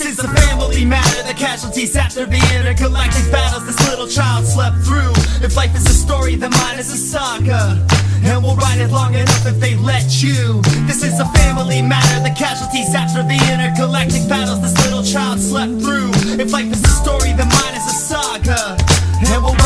[0.00, 4.78] This is a family matter, the casualties after the intergalactic battles this little child slept
[4.78, 5.12] through.
[5.44, 7.86] If life is a story, then mine is a saga.
[8.24, 10.62] And we'll write it long enough if they let you.
[10.88, 15.84] This is a family matter, the casualties after the intergalactic battles this little child slept
[15.84, 16.08] through.
[16.40, 18.80] If life is a story, then mine is a saga.
[19.28, 19.60] And we'll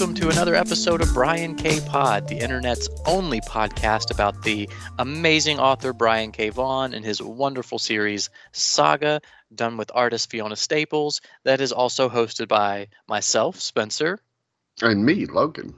[0.00, 1.78] Welcome to another episode of Brian K.
[1.78, 4.66] Pod, the internet's only podcast about the
[4.98, 6.48] amazing author Brian K.
[6.48, 9.20] Vaughan and his wonderful series Saga,
[9.54, 14.18] done with artist Fiona Staples, that is also hosted by myself, Spencer.
[14.80, 15.74] And me, Logan.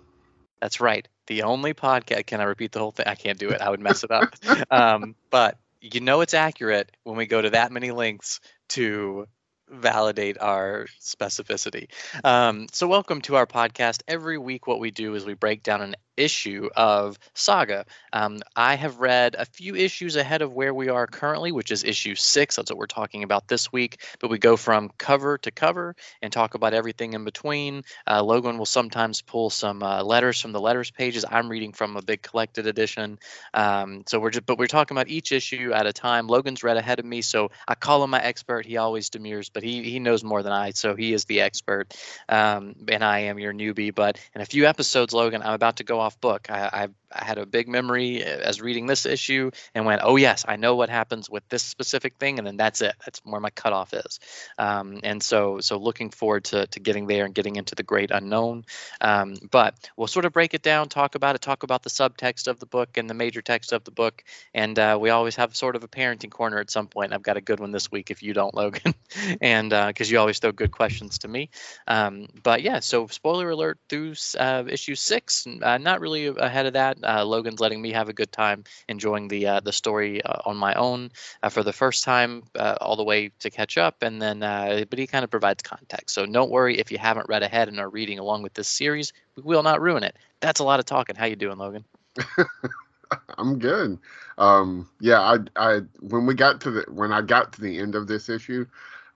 [0.61, 1.09] That's right.
[1.27, 2.27] The only podcast.
[2.27, 3.09] Can I repeat the whole thing?
[3.09, 3.61] I can't do it.
[3.61, 4.37] I would mess it up.
[4.70, 9.27] um, but you know it's accurate when we go to that many links to
[9.73, 11.89] validate our specificity.
[12.25, 14.03] Um, so, welcome to our podcast.
[14.09, 17.84] Every week, what we do is we break down an issue of Saga.
[18.12, 21.84] Um, I have read a few issues ahead of where we are currently, which is
[21.84, 22.56] issue six.
[22.56, 24.01] That's what we're talking about this week.
[24.20, 27.83] But we go from cover to cover and talk about everything in between.
[28.06, 31.25] Uh, Logan will sometimes pull some uh, letters from the letters pages.
[31.28, 33.19] I'm reading from a big collected edition.
[33.55, 36.27] Um, so we're just, but we're talking about each issue at a time.
[36.28, 38.67] Logan's read ahead of me, so I call him my expert.
[38.67, 41.95] He always demurs, but he he knows more than I, so he is the expert,
[42.28, 43.95] um, and I am your newbie.
[43.95, 46.51] But in a few episodes, Logan, I'm about to go off book.
[46.51, 50.45] I, I, had a big memory uh, as reading this issue and went, oh yes,
[50.47, 52.95] I know what happens with this specific thing, and then that's it.
[53.05, 54.21] That's where my cutoff is.
[54.59, 58.11] Um, and so so looking forward to to getting there and getting into the great
[58.11, 58.65] unknown.
[59.01, 62.47] Um, but we'll sort of break it down, talk about it, talk about the subtext
[62.49, 64.25] of the book and the major text of the book,
[64.55, 67.13] and uh, we always have sort of a parenting corner at some point.
[67.13, 68.95] I've got a good one this week if you don't, Logan,
[69.41, 71.51] and because uh, you always throw good questions to me.
[71.87, 75.47] Um, but yeah, so spoiler alert through uh, issue six.
[75.47, 77.02] Uh, not really ahead of that.
[77.05, 80.56] Uh, Logan's letting me have a good time enjoying the uh, the story uh, on
[80.56, 81.10] my own
[81.43, 84.99] uh, for the first time, uh, all the way to catch up, and then but
[84.99, 86.15] he kind of provides context.
[86.15, 89.12] So don't worry if you haven't read ahead and are reading along with this series.
[89.37, 90.16] We will not ruin it.
[90.41, 91.16] That's a lot of talking.
[91.16, 91.84] How you doing, Logan?
[93.38, 93.98] I'm good.
[94.38, 97.94] Um, yeah, I, I when we got to the when I got to the end
[97.94, 98.66] of this issue,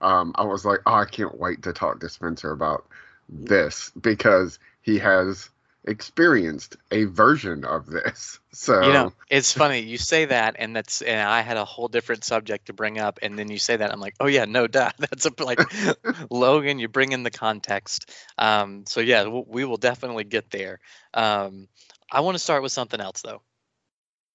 [0.01, 2.85] um, I was like, oh, I can't wait to talk to Spencer about
[3.29, 5.49] this because he has
[5.85, 8.39] experienced a version of this.
[8.57, 11.89] So you know, it's funny you say that, and that's and I had a whole
[11.89, 14.65] different subject to bring up, and then you say that, I'm like, oh yeah, no
[14.65, 15.59] doubt, that's a like
[16.31, 16.79] Logan.
[16.79, 18.11] You bring in the context.
[18.39, 20.79] Um, so yeah, we will definitely get there.
[21.13, 21.67] Um,
[22.11, 23.43] I want to start with something else though.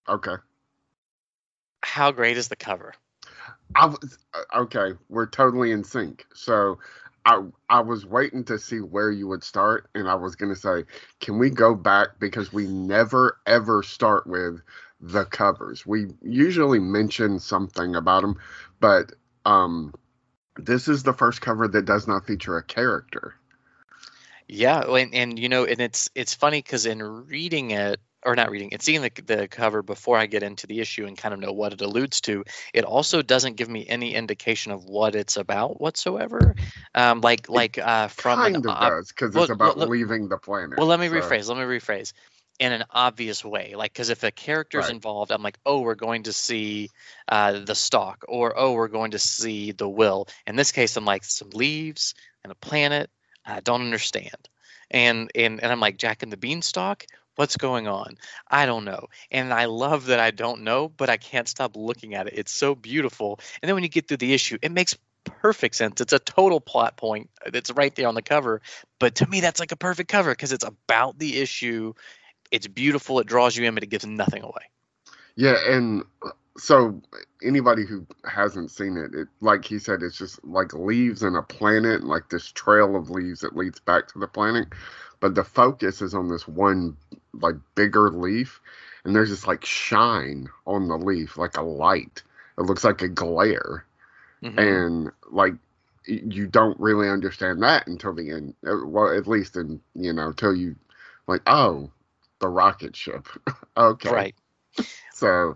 [0.09, 0.37] Okay.
[1.83, 2.95] How great is the cover?
[3.75, 6.27] I was, uh, okay, we're totally in sync.
[6.33, 6.79] So
[7.25, 10.85] I I was waiting to see where you would start, and I was gonna say,
[11.21, 14.61] can we go back because we never ever start with
[15.03, 15.85] the covers.
[15.85, 18.39] We usually mention something about them,
[18.81, 19.13] but
[19.45, 19.93] um,
[20.57, 23.35] this is the first cover that does not feature a character.
[24.49, 28.51] Yeah, and, and you know, and it's it's funny because in reading it, or not
[28.51, 31.41] reading it, seeing the, the cover before I get into the issue and kind of
[31.41, 35.37] know what it alludes to, it also doesn't give me any indication of what it's
[35.37, 36.55] about whatsoever.
[36.95, 40.29] Um, like like uh, from kind an, of does because well, it's about well, leaving
[40.29, 40.79] the planet.
[40.79, 41.15] Well, let me so.
[41.15, 41.49] rephrase.
[41.49, 42.13] Let me rephrase.
[42.59, 44.95] In an obvious way, like because if a character's right.
[44.95, 46.91] involved, I'm like, oh, we're going to see
[47.29, 50.29] uh, the stalk, or oh, we're going to see the will.
[50.47, 53.11] In this case, I'm like some leaves and a planet.
[53.45, 54.49] I don't understand
[54.93, 57.07] and and and I'm like Jack and the Beanstalk.
[57.37, 58.19] What's going on?
[58.49, 59.07] I don't know.
[59.31, 62.35] And I love that I don't know, but I can't stop looking at it.
[62.37, 63.41] It's so beautiful.
[63.63, 66.01] And then when you get through the issue, it makes perfect sense.
[66.01, 67.31] It's a total plot point.
[67.45, 68.61] Uh, it's right there on the cover.
[68.99, 71.95] But to me, that's like a perfect cover because it's about the issue.
[72.51, 73.19] It's beautiful.
[73.21, 74.71] It draws you in, but it gives nothing away.
[75.35, 77.01] Yeah, and uh, so
[77.43, 81.43] anybody who hasn't seen it, it like he said, it's just like leaves and a
[81.43, 84.69] planet, like this trail of leaves that leads back to the planet.
[85.21, 86.97] But the focus is on this one
[87.33, 88.61] like bigger leaf,
[89.05, 92.23] and there's this like shine on the leaf, like a light.
[92.59, 93.87] It looks like a glare,
[94.43, 94.59] mm-hmm.
[94.59, 95.55] and like
[96.05, 98.55] you don't really understand that until the end.
[98.67, 100.77] Uh, well, at least in you know, till you
[101.27, 101.91] like, oh,
[102.41, 103.29] the rocket ship.
[103.77, 104.35] okay, right.
[105.13, 105.55] So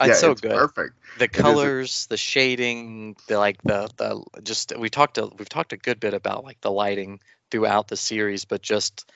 [0.00, 0.52] it's yeah, so it's good.
[0.52, 0.94] Perfect.
[1.18, 5.76] The colors, the shading, the like the the just we talked a we've talked a
[5.76, 9.10] good bit about like the lighting throughout the series, but just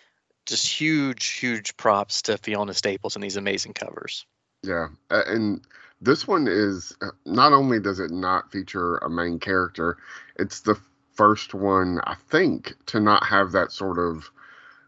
[0.47, 4.27] just huge huge props to Fiona Staples and these amazing covers.
[4.63, 5.61] Yeah, and
[6.01, 9.99] this one is uh, not only does it not feature a main character,
[10.37, 10.77] it's the
[11.15, 14.31] first one, I think, to not have that sort of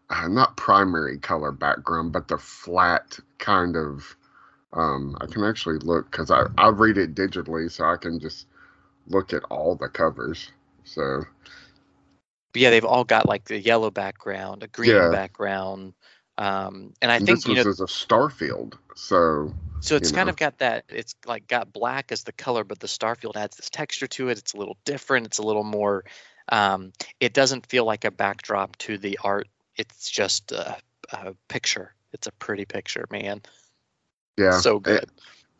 [0.09, 4.15] uh, not primary color background, but the flat kind of.
[4.75, 8.47] Um, I can actually look because I I read it digitally, so I can just
[9.07, 10.51] look at all the covers.
[10.85, 11.23] So
[12.53, 15.09] But yeah, they've all got like the yellow background, a green Yeah.
[15.09, 15.93] background,
[16.37, 17.65] um, and I and think this you know.
[17.65, 20.31] as a Starfield, so So it's kind know.
[20.31, 20.85] of got that.
[20.89, 24.37] It's like got black as the color, but the Starfield adds this texture to it.
[24.37, 25.27] It's a little different.
[25.27, 26.05] It's a little more.
[26.49, 29.47] Um, it doesn't feel like a backdrop to the art.
[29.75, 30.77] It's just a,
[31.11, 31.93] a picture.
[32.13, 33.41] It's a pretty picture, man.
[34.37, 34.61] Yeah.
[34.61, 35.09] so it- good.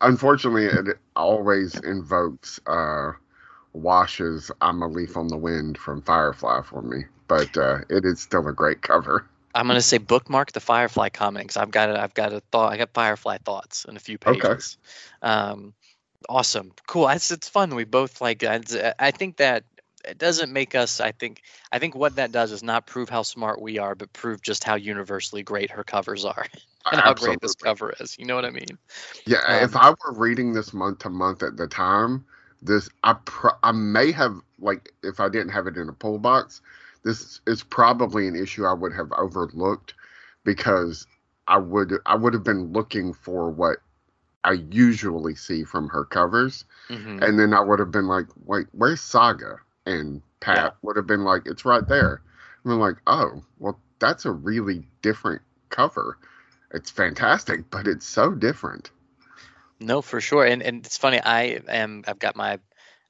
[0.00, 3.12] unfortunately, it always invokes uh,
[3.72, 8.20] Wash's "I'm a Leaf on the Wind" from Firefly for me, but uh, it is
[8.20, 9.26] still a great cover.
[9.54, 11.56] I'm gonna say bookmark the Firefly comics.
[11.56, 12.72] I've got a, I've got a thought.
[12.72, 14.38] I got Firefly thoughts in a few Okay.
[14.48, 14.76] pages.
[15.22, 15.74] Um,
[16.28, 17.08] awesome, cool.
[17.08, 17.74] It's it's fun.
[17.74, 18.44] We both like.
[18.44, 18.60] I,
[18.98, 19.64] I think that
[20.04, 21.00] it doesn't make us.
[21.00, 21.42] I think
[21.72, 24.64] I think what that does is not prove how smart we are, but prove just
[24.64, 26.46] how universally great her covers are
[26.92, 28.16] and how great this cover is.
[28.18, 28.78] You know what I mean?
[29.26, 32.24] Yeah, if Um, I were reading this month to month at the time,
[32.62, 36.18] this I pro- I may have like if I didn't have it in a pull
[36.18, 36.60] box,
[37.04, 39.94] this is probably an issue I would have overlooked
[40.44, 41.06] because
[41.48, 43.78] I would I would have been looking for what
[44.44, 48.66] I usually see from her covers, hmm and then I would have been like, wait,
[48.72, 49.58] where's Saga?
[49.86, 50.72] And Pat Yeah.
[50.82, 52.22] would have been like, it's right there.
[52.64, 56.18] And I'm like, oh, well, that's a really different cover.
[56.72, 58.90] It's fantastic, but it's so different.
[59.80, 60.44] No, for sure.
[60.44, 61.20] And and it's funny.
[61.20, 62.04] I am.
[62.06, 62.58] I've got my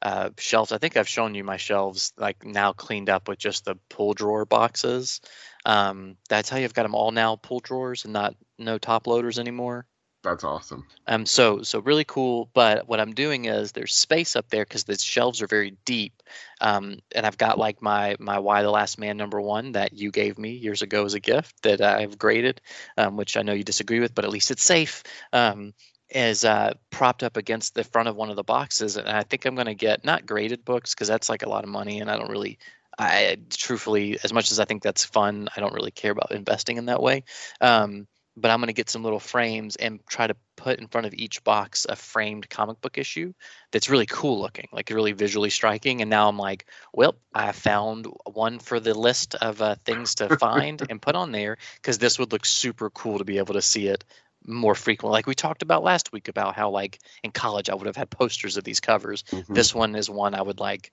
[0.02, 0.72] uh, shelves.
[0.72, 4.14] I think I've shown you my shelves like now cleaned up with just the pull
[4.14, 5.20] drawer boxes.
[5.64, 8.78] Um, did I tell you I've got them all now pull drawers and not no
[8.78, 9.86] top loaders anymore?
[10.26, 10.84] That's awesome.
[11.06, 12.50] Um, so so really cool.
[12.52, 16.20] But what I'm doing is there's space up there because the shelves are very deep.
[16.60, 20.10] Um, and I've got like my my Y: The Last Man number one that you
[20.10, 22.60] gave me years ago as a gift that I've graded,
[22.98, 25.04] um, which I know you disagree with, but at least it's safe.
[25.32, 25.74] Um,
[26.10, 29.44] is uh, propped up against the front of one of the boxes, and I think
[29.44, 32.10] I'm going to get not graded books because that's like a lot of money, and
[32.10, 32.58] I don't really.
[32.98, 36.78] I truthfully, as much as I think that's fun, I don't really care about investing
[36.78, 37.24] in that way.
[37.60, 41.06] Um, but I'm going to get some little frames and try to put in front
[41.06, 43.32] of each box a framed comic book issue
[43.70, 46.00] that's really cool looking, like really visually striking.
[46.00, 50.30] And now I'm like, well, I found one for the list of uh, things to
[50.30, 53.62] find and put on there because this would look super cool to be able to
[53.62, 54.04] see it
[54.46, 55.12] more frequently.
[55.16, 58.10] Like we talked about last week about how like in college I would have had
[58.10, 59.24] posters of these covers.
[59.32, 59.54] Mhm.
[59.54, 60.92] This one is one I would like,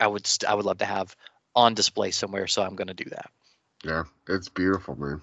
[0.00, 1.16] I would st- I would love to have
[1.54, 2.46] on display somewhere.
[2.46, 3.30] So I'm going to do that.
[3.84, 5.22] Yeah, it's beautiful, man.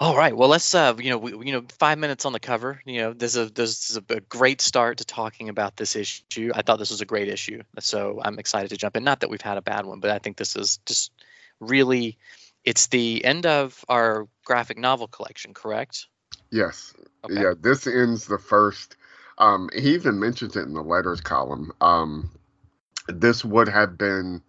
[0.00, 0.36] All right.
[0.36, 2.80] Well, let's uh, you know, we, you know, five minutes on the cover.
[2.84, 6.50] You know, this is this is a, a great start to talking about this issue.
[6.54, 9.04] I thought this was a great issue, so I'm excited to jump in.
[9.04, 11.12] Not that we've had a bad one, but I think this is just
[11.60, 12.18] really,
[12.64, 16.06] it's the end of our graphic novel collection, correct?
[16.50, 16.94] Yes.
[17.24, 17.42] Okay.
[17.42, 18.96] Yeah, this ends the first.
[19.38, 21.72] Um, he even mentions it in the letters column.
[21.80, 22.30] Um,
[23.08, 24.42] this would have been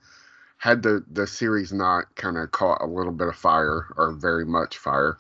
[0.64, 4.46] had the the series not kind of caught a little bit of fire or very
[4.46, 5.18] much fire.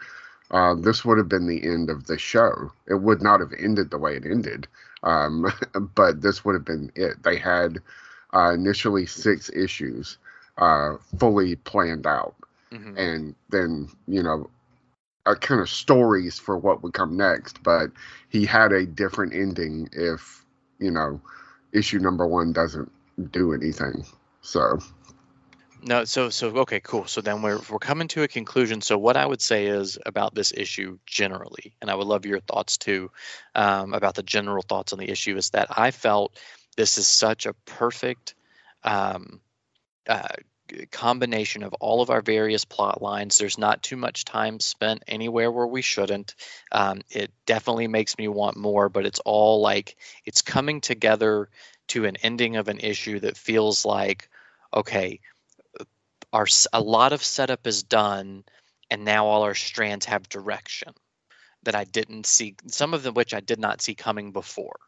[0.51, 2.72] Uh, this would have been the end of the show.
[2.88, 4.68] It would not have ended the way it ended,
[5.04, 5.51] um,
[5.95, 7.24] but this would have been it.
[7.24, 7.80] They had
[8.34, 10.18] uh, initially six issues
[10.57, 12.36] uh, fully planned out
[12.72, 12.98] Mhm.
[12.98, 14.50] and then you know
[15.41, 17.91] kind of stories for what would come next but
[18.29, 20.46] he had a different ending if
[20.79, 21.22] you know
[21.74, 22.91] issue number one doesn't
[23.32, 24.06] do anything
[24.41, 24.79] so
[25.86, 27.08] No, so so okay, cool.
[27.08, 28.80] So then we're we're coming to a conclusion.
[28.82, 32.40] So what I would say is about this issue generally, and I would love your
[32.40, 33.12] thoughts too,
[33.56, 35.36] um, about the general thoughts on the issue.
[35.36, 36.40] Is that I felt
[36.78, 38.36] this is such a perfect
[38.84, 39.42] um,
[40.08, 40.28] uh,
[40.92, 43.38] combination of all of our various plot lines.
[43.38, 46.36] There's not too much time spent anywhere where we shouldn't.
[46.72, 51.50] Um, it definitely makes me want more, but it's all like it's coming together
[51.90, 54.30] to an ending of an issue that feels like
[54.74, 55.20] okay
[56.34, 58.44] our a lot of setup is done
[58.90, 60.94] and now all our strands have direction
[61.63, 64.80] that I didn't see some of them which I did not see coming before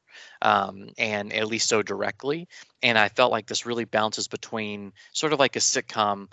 [0.41, 2.47] um, and at least so directly.
[2.83, 6.31] And I felt like this really bounces between sort of like a sitcom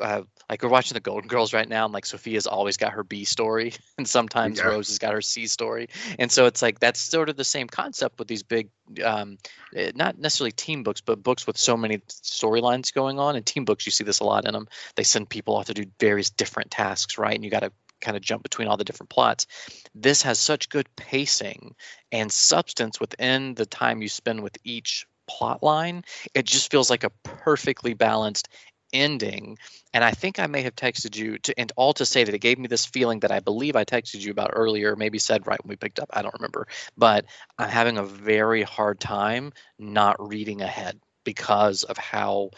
[0.00, 3.04] uh, like we're watching the Golden Girls right now and like Sophia's always got her
[3.04, 4.66] B story and sometimes Yeah.
[4.66, 5.88] Rose has got her C story
[6.18, 8.68] and so it's like that's sort of the same concept with these big
[9.04, 9.38] um,
[9.74, 13.36] eh, not necessarily team books, but books with so many storylines going on.
[13.36, 14.68] And team books, you see this a lot in them.
[14.96, 17.34] They send people off to do various different tasks, right?
[17.34, 19.46] And you got to kind of jump between all the different plots.
[19.94, 21.74] This has such good pacing
[22.12, 26.04] and substance within the time you spend with each plot line.
[26.34, 28.48] It just feels like a perfectly balanced
[28.92, 29.58] ending.
[29.92, 32.40] And I think I may have texted you to, and all to say that it
[32.40, 35.62] gave me this feeling that I believe I texted you about earlier, maybe said right
[35.62, 36.10] when we picked up.
[36.12, 36.66] I don't remember.
[36.96, 37.26] But
[37.58, 42.48] I'm having a very hard time not reading ahead because of how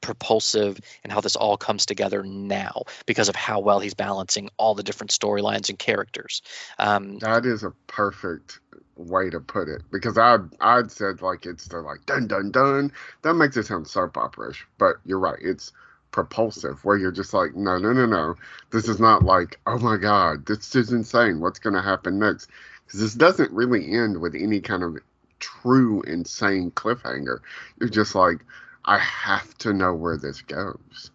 [0.00, 4.74] propulsive and how this all comes together now because of how well he's balancing all
[4.74, 6.40] the different storylines and characters.
[6.78, 8.60] Um, that is a perfect
[8.96, 12.92] way to put it because I I'd said like it's the like dun dun dun.
[13.20, 15.70] That makes it sound soap opera-ish, but you're right it's
[16.12, 18.36] propulsive where you're just like no no no no.
[18.70, 21.40] This is not like oh my god this is insane.
[21.40, 22.48] What's going to happen next?
[22.86, 24.96] Because this doesn't really end with any kind of
[25.44, 27.38] true insane cliffhanger
[27.78, 28.44] you're just like
[28.84, 31.10] I have to know where this goes.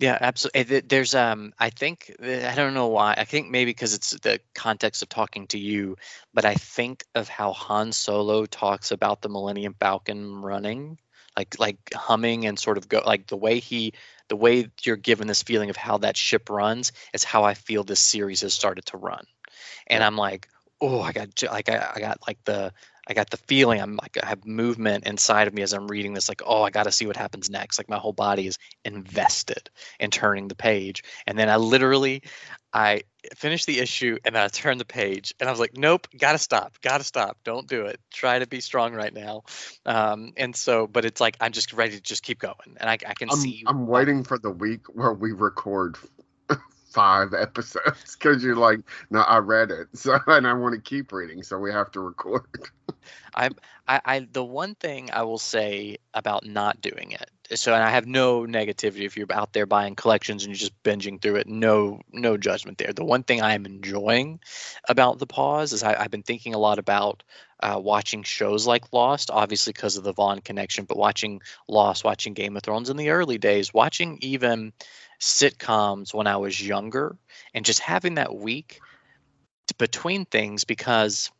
[0.00, 0.80] Yeah, absolutely.
[0.80, 3.14] There's um I think I don't know why.
[3.16, 5.96] I think maybe because it's the context of talking to you,
[6.32, 10.98] but I think of how Han Solo talks about the Millennium Falcon running,
[11.36, 13.92] like like humming and sort of go like the way he
[14.28, 17.82] the way you're given this feeling of how that ship runs is how I feel
[17.82, 19.24] this series has started to run.
[19.88, 20.48] And I'm like,
[20.80, 22.72] oh, I got like I, I got like the
[23.08, 26.12] I got the feeling I'm like I have movement inside of me as I'm reading
[26.12, 27.78] this, like, oh, I got to see what happens next.
[27.78, 31.02] Like my whole body is invested in turning the page.
[31.26, 32.22] And then I literally,
[32.72, 33.02] I
[33.34, 36.32] finished the issue and then I turned the page and I was like, nope, got
[36.32, 37.38] to stop, got to stop.
[37.44, 37.98] Don't do it.
[38.12, 39.42] Try to be strong right now.
[39.86, 42.76] Um, and so, but it's like, I'm just ready to just keep going.
[42.76, 43.64] And I, I can I'm, see.
[43.66, 45.96] I'm waiting for the week where we record
[46.88, 48.80] five episodes because you're like,
[49.10, 52.00] no, I read it, so and I want to keep reading, so we have to
[52.00, 52.46] record.
[53.34, 53.50] I,
[53.86, 57.30] I, I, the one thing I will say about not doing it.
[57.54, 60.82] So, and I have no negativity if you're out there buying collections and you're just
[60.82, 61.46] binging through it.
[61.46, 62.92] No, no judgment there.
[62.92, 64.40] The one thing I am enjoying
[64.88, 67.22] about the pause is I, have been thinking a lot about
[67.60, 72.34] uh, watching shows like Lost, obviously because of the Vaughan connection, but watching Lost, watching
[72.34, 74.72] Game of Thrones in the early days, watching even
[75.18, 77.16] sitcoms when I was younger,
[77.54, 78.80] and just having that week
[79.78, 81.30] between things because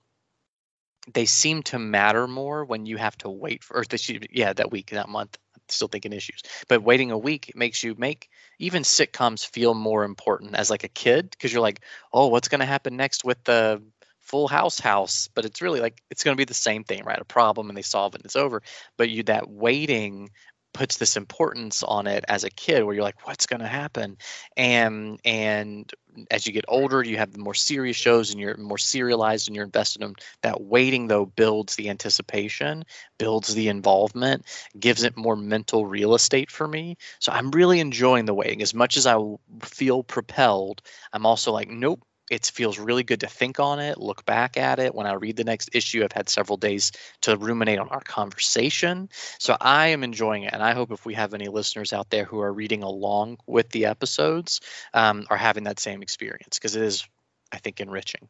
[1.12, 3.84] they seem to matter more when you have to wait for, or
[4.30, 5.38] yeah, that week, that month.
[5.70, 10.54] Still thinking issues, but waiting a week makes you make even sitcoms feel more important
[10.54, 11.80] as like a kid because you're like,
[12.12, 13.82] oh, what's going to happen next with the
[14.20, 15.28] Full House house?
[15.34, 17.20] But it's really like it's going to be the same thing, right?
[17.20, 18.62] A problem and they solve it and it's over.
[18.96, 20.30] But you that waiting
[20.74, 24.16] puts this importance on it as a kid where you're like what's going to happen
[24.56, 25.90] and and
[26.30, 29.56] as you get older you have the more serious shows and you're more serialized and
[29.56, 32.84] you're invested in them that waiting though builds the anticipation
[33.18, 34.44] builds the involvement
[34.78, 36.96] gives it more mental real estate for me.
[37.20, 38.62] So i'm really enjoying the waiting.
[38.62, 39.16] As much as i
[39.62, 40.82] feel propelled
[41.12, 44.78] i'm also like nope it feels really good to think on it, look back at
[44.78, 44.94] it.
[44.94, 46.92] When I read the next issue, I've had several days
[47.22, 49.08] to ruminate on our conversation.
[49.38, 50.52] So I am enjoying it.
[50.52, 53.70] And I hope if we have any listeners out there who are reading along with
[53.70, 54.60] the episodes
[54.94, 57.06] um, are having that same experience because it is,
[57.52, 58.28] I think, enriching.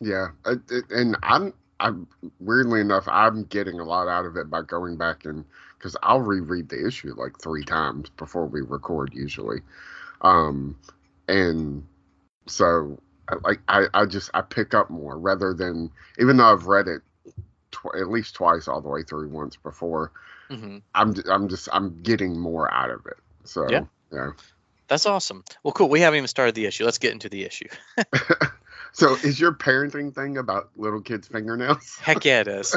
[0.00, 0.28] Yeah.
[0.90, 2.06] And I'm, I'm
[2.38, 5.44] weirdly enough, I'm getting a lot out of it by going back and
[5.78, 9.62] because I'll reread the issue like three times before we record usually.
[10.20, 10.78] Um,
[11.26, 11.84] and
[12.46, 13.00] so
[13.42, 17.02] like I, I just I pick up more rather than even though I've read it
[17.70, 20.12] tw- at least twice all the way through once before.
[20.50, 20.78] Mm-hmm.
[20.94, 23.18] I'm I'm just I'm getting more out of it.
[23.44, 23.84] So yeah.
[24.12, 24.30] yeah.
[24.88, 25.42] That's awesome.
[25.62, 25.88] Well, cool.
[25.88, 26.84] We haven't even started the issue.
[26.84, 27.68] Let's get into the issue.
[28.92, 31.96] so, is your parenting thing about little kids' fingernails?
[32.02, 32.76] Heck yeah, it is.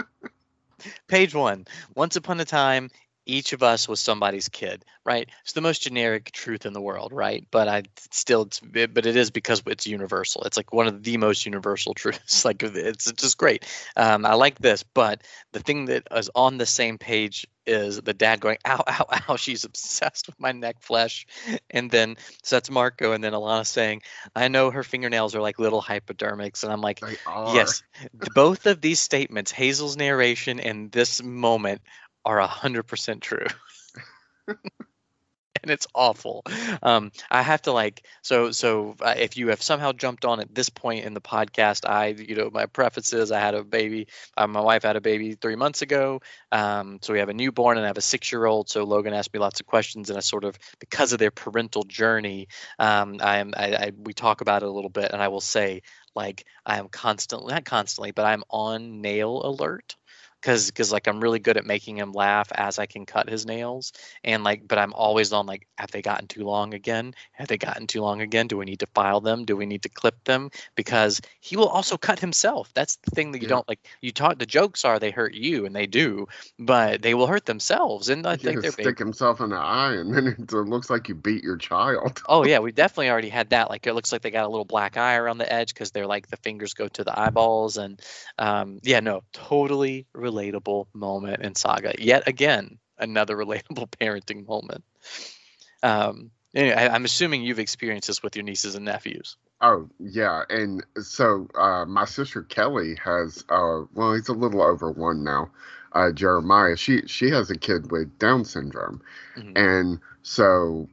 [1.08, 1.66] Page one.
[1.94, 2.90] Once upon a time,
[3.30, 5.28] each of us was somebody's kid, right?
[5.42, 7.46] It's the most generic truth in the world, right?
[7.50, 10.42] But I still, it's, but it is because it's universal.
[10.42, 12.44] It's like one of the most universal truths.
[12.44, 13.64] like it's just great.
[13.96, 15.22] Um, I like this, but
[15.52, 19.36] the thing that is on the same page is the dad going, "Ow, ow, ow!"
[19.36, 21.26] She's obsessed with my neck flesh,
[21.70, 24.02] and then so that's Marco, and then Alana saying,
[24.34, 27.00] "I know her fingernails are like little hypodermics," and I'm like,
[27.54, 27.82] "Yes."
[28.34, 31.82] both of these statements, Hazel's narration and this moment,
[32.24, 33.46] are 100% true.
[35.62, 36.42] and it's awful.
[36.82, 40.54] Um, I have to like so so uh, if you have somehow jumped on at
[40.54, 44.08] this point in the podcast, I you know my preface is I had a baby.
[44.36, 46.20] Uh, my wife had a baby three months ago.
[46.52, 48.68] Um, so we have a newborn and I have a six year old.
[48.68, 51.84] So Logan asked me lots of questions, and I sort of because of their parental
[51.84, 52.48] journey,
[52.78, 55.40] um, I am I, I we talk about it a little bit, and I will
[55.40, 55.82] say
[56.14, 59.96] like I am constantly not constantly, but I'm on nail alert
[60.40, 63.46] because because like I'm really good at making him laugh as I can cut his
[63.46, 63.92] nails,
[64.24, 67.14] and like but I'm always on like have they gotten too long again?
[67.32, 68.46] Have they gotten too long again?
[68.48, 69.44] Do we need to file them?
[69.44, 70.50] Do we need to clip them?
[70.76, 72.70] Because he will also cut himself.
[72.74, 73.48] That's the thing that you Yeah.
[73.48, 73.80] don't like.
[74.00, 76.26] You talk the jokes are they hurt you and they do,
[76.58, 79.92] but they will hurt themselves, and I He think they're stick himself in the eye,
[79.94, 82.22] and then it looks like you beat your child.
[82.28, 83.70] Oh yeah, we definitely already had that.
[83.70, 86.06] Like it looks like they got a little black eye around the edge because they're
[86.06, 88.00] like the fingers go to the eyeballs, and
[88.38, 91.94] um, yeah, no, totally relatable moment in Saga.
[91.98, 94.84] Yet again, another relatable parenting moment.
[95.82, 99.36] Um, anyway, I, I'm assuming you've experienced this with your nieces and nephews.
[99.62, 104.90] Oh yeah, and so uh, my sister Kelly has uh, well, he's a little over
[104.90, 105.50] one now.
[105.92, 109.02] Uh, Jeremiah, she she has a kid with Down syndrome,
[109.36, 109.52] Mhm.
[109.56, 110.88] and so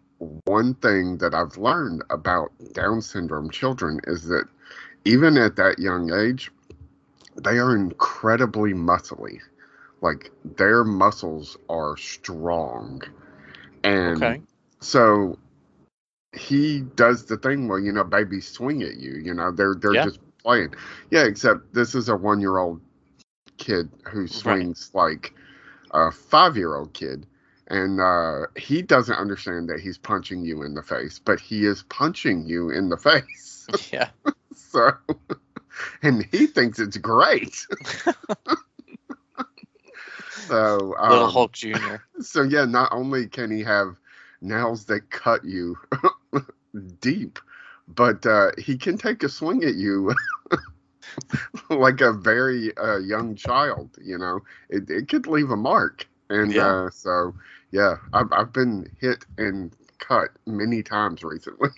[0.45, 4.47] one thing that I've learned about Down syndrome children is that
[5.05, 6.51] even at that young age,
[7.43, 9.39] they are incredibly muscly.
[10.01, 13.01] Like their muscles are strong,
[13.83, 14.41] and Okay.
[14.81, 15.37] so
[16.33, 19.95] he does the thing where you know babies swing at you you know they're they're
[19.95, 20.03] Yeah.
[20.03, 20.73] just playing
[21.09, 22.81] yeah except this is a one year old
[23.57, 25.33] kid who swings like
[25.91, 27.25] a five year old kid
[27.67, 31.83] and uh he doesn't understand that he's punching you in the face but he is
[31.83, 34.09] punching you in the face Yeah.
[34.55, 34.91] so
[36.01, 37.65] and he thinks it's great
[40.47, 41.95] so um, Little Hulk Jr.
[42.21, 43.97] so yeah, not only can he have
[44.41, 45.77] nails that cut you
[47.01, 47.39] deep,
[47.87, 50.13] but uh, he can take a swing at you
[51.69, 53.89] like a very uh, young child.
[54.01, 56.85] You know, it it could leave a mark, and Yeah.
[56.85, 57.33] uh, so
[57.71, 61.69] yeah, I've I've been hit and cut many times recently.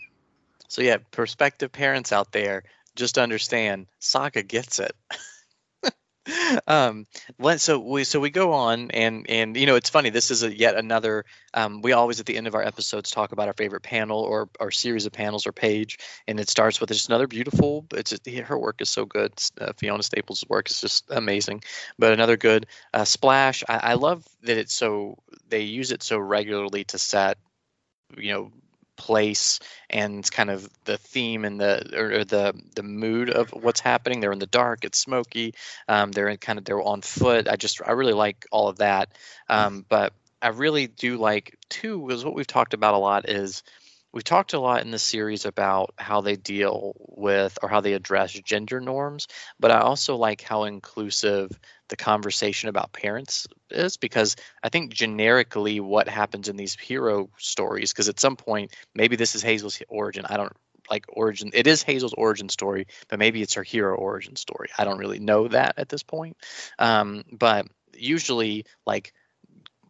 [0.68, 2.64] So yeah, prospective parents out there,
[3.00, 4.96] just understand Saga gets it.
[6.68, 7.06] um
[7.40, 10.44] let so we so we go on and and you know it's funny this is
[10.44, 11.26] a yet another
[11.56, 14.50] um we always at the end of our episodes talk about our favorite panel or
[14.60, 18.28] or series of panels or page and it starts with just another beautiful it's just,
[18.30, 21.64] her work is so good uh, fiona staples' work is just amazing
[21.98, 26.20] but another good uh, splash I, I love that it's so they use it so
[26.20, 27.38] regularly to set
[28.18, 28.52] you know
[29.00, 34.20] place and kind of the theme and the or, the the mood of what's happening.
[34.20, 35.56] They're in the dark it's smoky
[35.88, 37.48] um, they're in kind of they're on foot.
[37.48, 39.10] I just i really like all of that.
[39.48, 43.64] Um, but i really do like too is what we've talked about a lot is
[44.14, 47.94] we've talked a lot in this series about how they deal with or how they
[47.94, 49.28] address gender norms
[49.60, 51.52] but i also like how inclusive
[51.90, 57.92] the conversation about parents is because I think generically what happens in these hero stories,
[57.92, 60.26] because at some point maybe this is Hazel's origin.
[60.28, 60.54] I don't
[60.90, 61.52] like origin.
[61.54, 64.70] It is Hazel's origin story, but maybe it's her hero origin story.
[64.78, 66.38] I don't really know that at this point.
[66.78, 69.14] Um, but usually, like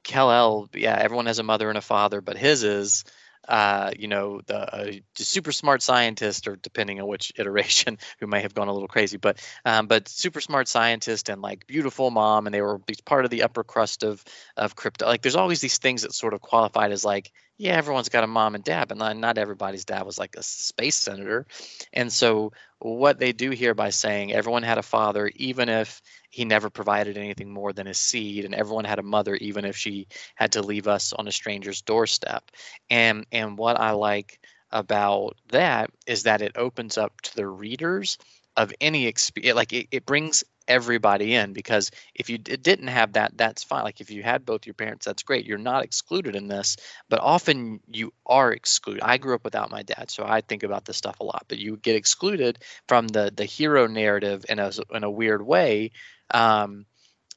[0.04, 3.04] Kal-El, yeah, everyone has a mother and a father, but his is
[3.50, 8.42] uh, you know, the, uh, super smart scientist, or depending on which iteration, who may
[8.42, 12.46] have gone a little crazy, but um, but super smart scientist and like beautiful mom,
[12.46, 14.24] and they were part of the upper crust of
[14.56, 15.08] of Krypton.
[15.08, 18.28] Like, there's always these things that sort of qualified as like, yeah, everyone's got a
[18.28, 21.46] mom and dad, but not, not everybody's dad was like a space senator.
[21.92, 26.46] And so, what they do here by saying everyone had a father, even if he
[26.46, 30.08] never provided anything more than his seed, and everyone had a mother, even if she
[30.36, 32.52] had to leave us on a stranger's doorstep.
[32.90, 34.40] And and what I like
[34.72, 38.18] about that is that it opens up to the readers
[38.56, 39.56] of any experience.
[39.56, 43.84] Like it, it brings everybody in because if you d- didn't have that, that's fine.
[43.84, 45.46] Like if you had both your parents, that's great.
[45.46, 46.78] You're not excluded in this,
[47.10, 49.04] but often you are excluded.
[49.04, 51.46] I grew up without my dad, so I think about this stuff a lot.
[51.50, 55.92] But you get excluded from the the hero narrative in a in a weird way.
[56.32, 56.86] Um,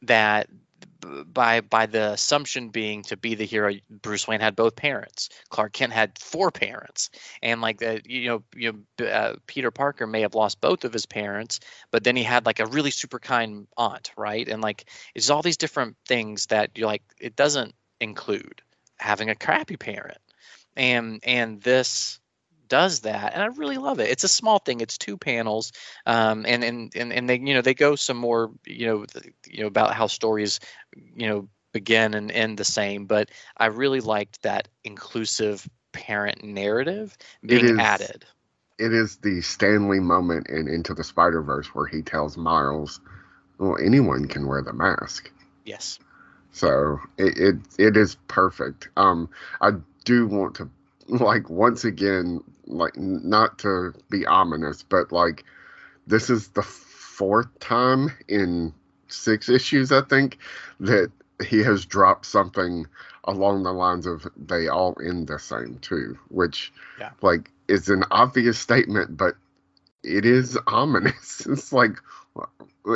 [0.02, 0.48] that
[1.26, 5.28] by by the assumption being to be the hero bruce wayne had both parents.
[5.50, 7.10] Clark kent had four parents.
[7.42, 10.92] And like that you know you know uh, peter parker may have lost both of
[10.92, 14.48] his parents but then he had like a really super kind aunt right?
[14.48, 18.62] And like it's all these different things that you're like it doesn't include
[18.98, 20.18] having a crappy parent.
[20.76, 22.20] And and this
[22.72, 25.72] does that and i really love it it's a small thing it's two panels
[26.06, 29.06] um, and, and and and they you know they go some more you know
[29.48, 30.60] you know about how stories
[31.16, 37.16] you know begin and end the same but i really liked that inclusive parent narrative
[37.46, 38.26] being is- added
[38.78, 43.00] It is the Stan Lee moment in Into the Spider Verse where he tells Miles,
[43.58, 45.30] "Well, anyone can wear the mask."
[45.64, 45.98] yes
[46.52, 48.88] So it, it it is perfect.
[48.96, 49.28] Um,
[49.60, 49.72] I
[50.04, 50.68] do want to
[51.08, 55.44] like once again like not to be ominous, but like
[56.06, 58.72] this is the fourth time in
[59.08, 60.38] six issues, I think,
[60.80, 61.10] that
[61.44, 62.86] he has dropped something
[63.24, 67.10] along the lines of they all end the same too, which Yeah.
[67.20, 69.36] like is an obvious statement, but
[70.02, 71.46] it is ominous.
[71.50, 71.96] It's like,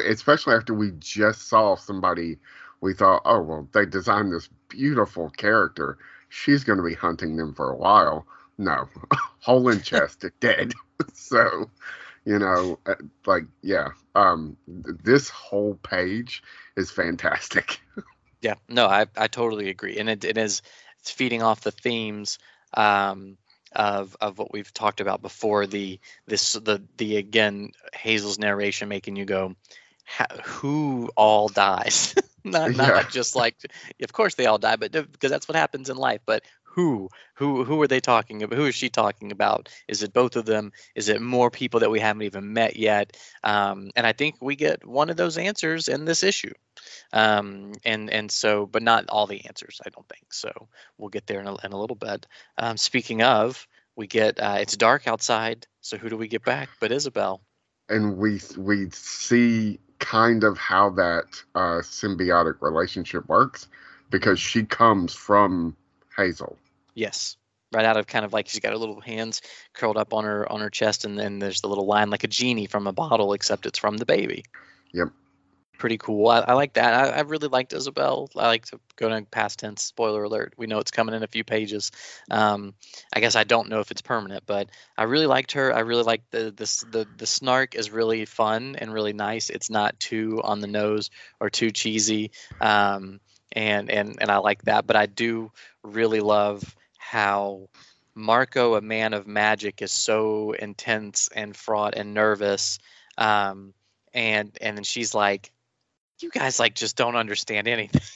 [0.04, 2.38] especially after we just saw somebody,
[2.80, 5.98] we thought, oh well, they designed this beautiful character.
[6.28, 8.26] She's going to be hunting them for a while.
[8.58, 8.88] No,
[9.40, 10.72] hole in chest, dead.
[11.14, 11.70] so,
[12.24, 12.94] you know, uh,
[13.26, 16.42] like yeah, um, this whole page
[16.76, 17.80] is fantastic.
[18.42, 20.62] Yeah, no, I, I totally agree, and it, it is
[21.00, 22.38] it's feeding off the themes
[22.74, 23.38] um,
[23.72, 25.66] of of what we've talked about before.
[25.66, 29.54] The this the the again Hazel's narration making you go,
[30.44, 32.14] who all dies?
[32.44, 33.02] not not Yeah.
[33.10, 33.56] just like,
[34.02, 36.20] of course they all die, but because that's what happens in life.
[36.26, 36.44] But
[36.76, 38.56] who who who are they talking about?
[38.56, 39.68] Who is she talking about?
[39.88, 40.72] Is it both of them?
[40.94, 43.16] Is it more people that we haven't even met yet?
[43.42, 46.52] Um, and I think we get one of those answers in this issue
[47.12, 50.50] um, and and so but not all the answers i don't think so
[50.98, 52.26] we'll get there in a, in a little bit
[52.58, 56.68] um, speaking of we get uh, it's dark outside so who do we get back
[56.80, 57.40] but Izabel
[57.88, 63.68] and we we see kind of how that uh, symbiotic relationship works
[64.10, 65.74] because she comes from
[66.16, 66.56] Hazel.
[66.96, 67.36] Yes.
[67.72, 69.42] Right out of kind of like she's got her little hands
[69.74, 72.28] curled up on her on her chest and then there's the little line like a
[72.28, 74.44] genie from a bottle except it's from the baby.
[74.94, 75.08] Yep.
[75.78, 76.28] pretty cool.
[76.28, 76.94] I, I like that.
[76.94, 78.28] I, I really liked Izabel.
[78.34, 79.82] I like to go to past tense.
[79.82, 81.92] Spoiler alert we know it's coming in a few pages.
[82.30, 82.72] Um,
[83.12, 85.74] i guess i don't know if it's permanent but i really liked her.
[85.74, 89.50] I really like the this the the snark is really fun and really nice.
[89.50, 92.30] It's not too on the nose or too cheesy.
[92.60, 93.20] Um,
[93.52, 95.50] and and and i like that but i do
[95.82, 96.76] really love
[97.08, 97.68] how
[98.14, 102.78] Marco, a man of magic, is so intense and fraught and nervous.
[103.18, 103.72] Um,
[104.12, 105.52] and and then she's like,
[106.20, 108.00] "You guys like just don't understand anything."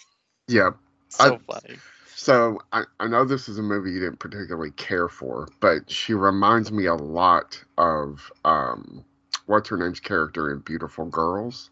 [0.48, 0.70] Yeah.
[1.08, 1.78] so I- funny.
[2.16, 6.12] So I, I know this is a movie you didn't particularly care for, but she
[6.12, 9.04] reminds me a lot of um,
[9.46, 11.70] what's her name's character in Beautiful Girls.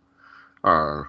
[0.64, 1.02] Uh,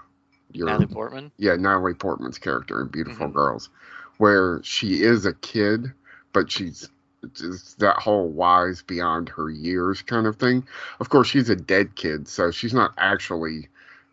[0.52, 1.32] your Natalie Portman.
[1.38, 3.34] yeah, Natalie Portman's character in Beautiful Mhm.
[3.34, 3.70] Girls,
[4.18, 5.94] where she is a kid,
[6.34, 6.90] but she's
[7.34, 10.66] just that whole wise beyond her years kind of thing.
[11.00, 13.68] Of course, she's a dead kid, so she's not actually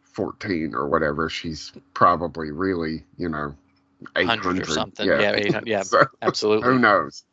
[0.05, 1.29] 14 or whatever.
[1.29, 3.55] She's probably really, you know,
[4.17, 5.07] 800 100 or something.
[5.07, 6.69] Yeah, 800, yeah, So, absolutely.
[6.69, 7.25] who knows?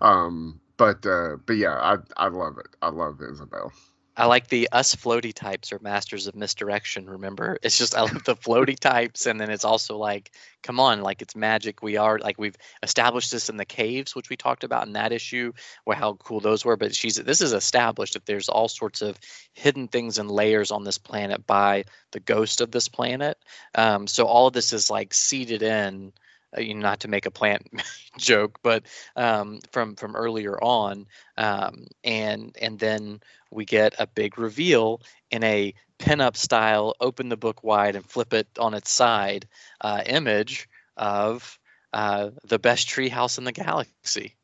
[0.00, 2.68] Um, but uh, but yeah, I I love it.
[2.82, 3.70] I love Izabel.
[4.14, 7.08] I like the us floaty types or masters of misdirection.
[7.08, 11.00] Remember, it's just I love the floaty types, and then it's also like, come on,
[11.00, 11.82] like it's magic.
[11.82, 15.12] We are like we've established this in the caves, which we talked about in that
[15.12, 15.52] issue,
[15.84, 16.76] where how cool those were.
[16.76, 19.18] But she's this is established that there's all sorts of
[19.54, 23.38] hidden things and layers on this planet by the ghost of this planet.
[23.74, 26.12] Um, so all of this is like seeded in.
[26.56, 27.66] Uh, you know, not to make a plant
[28.18, 28.84] joke, but
[29.16, 31.06] um, from from earlier on,
[31.38, 37.36] um, and and then we get a big reveal in a pinup style, open the
[37.36, 39.46] book wide and flip it on its side
[39.80, 41.58] uh, image of
[41.92, 44.34] uh, the best treehouse in the galaxy.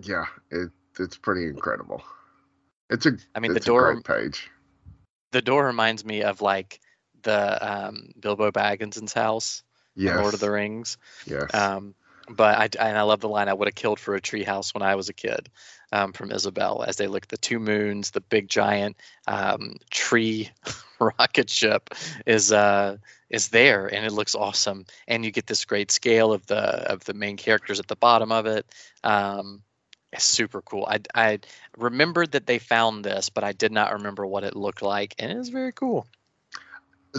[0.00, 2.02] Yeah, it it's pretty incredible.
[2.90, 4.50] It's a I mean, the door- page.
[5.30, 6.80] The door reminds me of like
[7.22, 9.62] the um, Bilbo Baggins's house
[9.98, 10.96] Yes, Lord of the Rings.
[11.26, 11.54] yes.
[11.54, 11.94] Um,
[12.28, 14.82] but I and I love the line I would have killed for a treehouse when
[14.82, 15.48] I was a kid
[15.92, 20.50] um, from Izabel as they look at the two moons, the big giant um, tree
[21.00, 21.94] rocket ship
[22.26, 22.98] is uh,
[23.30, 27.04] is there and it looks awesome and you get this great scale of the of
[27.04, 28.66] the main characters at the bottom of it.
[29.04, 29.62] Um,
[30.12, 30.86] it's super cool.
[30.86, 31.38] I I
[31.76, 35.30] remembered that they found this, but I did not remember what it looked like, and
[35.30, 36.06] it is very cool.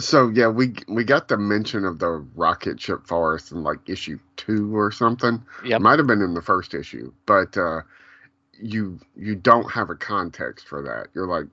[0.00, 4.18] So yeah, we we got the mention of the rocket ship forest in like issue
[4.36, 5.42] two or something.
[5.64, 5.80] Yep.
[5.80, 7.82] Might have been in the first issue, but uh,
[8.60, 11.08] you you don't have a context for that.
[11.14, 11.46] You're like,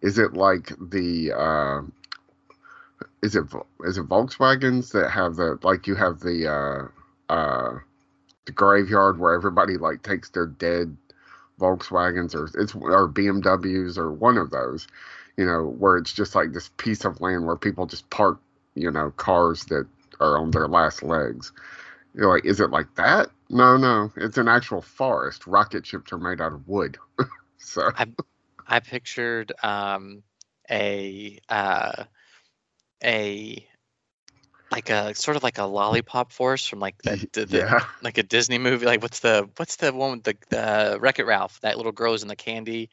[0.00, 1.82] is it like the uh,
[3.22, 3.44] is it
[3.84, 6.90] is it Volkswagens that have the like you have the
[7.30, 7.78] uh, uh,
[8.46, 10.96] the graveyard where everybody like takes their dead
[11.60, 14.86] Volkswagens or it's or BMWs or one of those,
[15.36, 18.40] you know, where it's just like this piece of land where people just park,
[18.74, 19.86] you know, cars that
[20.20, 21.52] are on their last legs.
[22.14, 23.30] You're like, is it like that?
[23.50, 25.46] No, no, it's an actual forest.
[25.46, 26.98] Rocket ships are made out of wood.
[27.58, 28.06] so I
[28.66, 30.22] I pictured um,
[30.70, 32.04] a uh,
[33.02, 33.66] a
[34.70, 38.18] like a sort of like a lollipop forest from like the, the, the yeah, like
[38.18, 38.86] a Disney movie.
[38.86, 41.60] Like what's the what's the one with the the Wreck It Ralph?
[41.60, 42.90] That little girl who's in the candy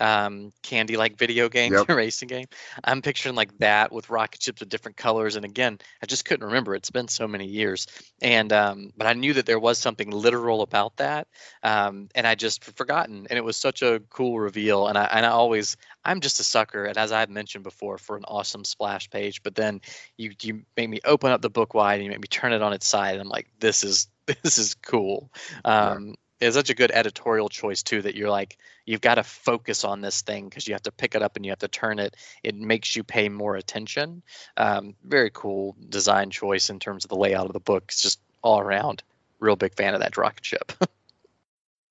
[0.00, 1.88] um, candy like video game, Yep.
[1.88, 2.46] racing game.
[2.82, 5.36] I'm picturing like that with rocket ships with different colors.
[5.36, 6.74] And again, I just couldn't remember.
[6.74, 7.86] It's been so many years.
[8.22, 11.28] And um, but I knew that there was something literal about that.
[11.62, 13.26] Um, and I just forgotten.
[13.28, 14.86] And it was such a cool reveal.
[14.86, 16.84] And I and I always I'm just a sucker.
[16.84, 19.42] And as I've mentioned before, for an awesome splash page.
[19.42, 19.80] But then
[20.16, 22.62] you you make me open up the book wide and you make me turn it
[22.62, 23.12] on its side.
[23.12, 24.08] And I'm like, this is
[24.42, 25.30] this is cool.
[25.64, 29.84] Um, It's such a good editorial choice too that you're like you've got to focus
[29.84, 31.98] on this thing because you have to pick it up and you have to turn
[31.98, 32.16] it.
[32.42, 34.22] It makes you pay more attention.
[34.56, 37.84] Um, very cool design choice in terms of the layout of the book.
[37.88, 39.02] It's just all around.
[39.38, 40.72] Real big fan of that rocket ship.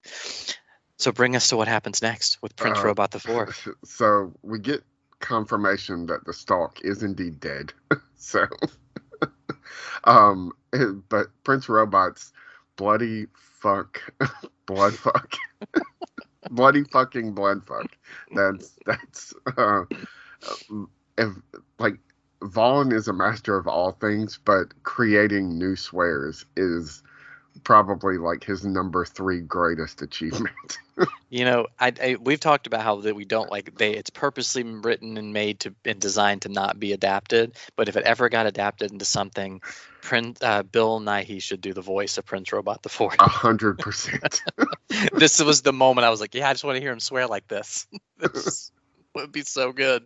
[0.97, 3.67] so bring us to what happens next with Prince Uh, Robot the Fourth.
[3.85, 4.83] So we get
[5.19, 7.73] confirmation that the stalk is indeed dead.
[8.15, 8.47] so,
[10.05, 10.51] um,
[11.09, 12.31] but Prince Robot's
[12.75, 13.27] bloody
[13.61, 14.01] fuck,
[14.65, 15.33] blood fuck,
[16.51, 17.87] bloody fucking blood fuck.
[18.35, 19.83] That's that's uh,
[21.17, 21.29] if
[21.79, 21.97] like
[22.43, 27.03] Vaughan is a master of all things, but creating new swears is
[27.63, 30.77] probably like his number three greatest achievement.
[31.29, 33.91] You know, I, I we've talked about how that we don't like they.
[33.93, 37.55] It's purposely written and made to and designed to not be adapted.
[37.77, 39.61] But if it ever got adapted into something,
[40.01, 43.15] Prince uh, Bill Nighy should do the voice of Prince Robot the Fourth.
[43.19, 44.41] A hundred percent.
[45.13, 47.27] this was the moment I was like, yeah, I just want to hear him swear
[47.27, 47.87] like this.
[48.17, 48.71] this
[49.15, 50.03] would be so good.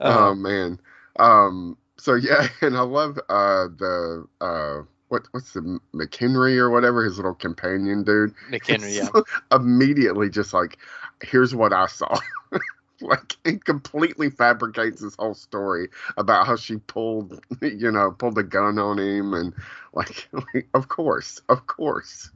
[0.00, 0.80] Oh Um, man.
[1.18, 1.76] Um.
[1.98, 7.16] So yeah, and I love uh the uh what what's the McHenry or whatever his
[7.16, 8.34] little companion dude.
[8.50, 9.08] McHenry, yeah.
[9.12, 10.78] So immediately just like,
[11.22, 12.18] here's what I saw.
[13.00, 18.42] like it completely fabricates this whole story about how she pulled you know pulled a
[18.42, 19.54] gun on him and
[19.92, 22.30] like, like of course of course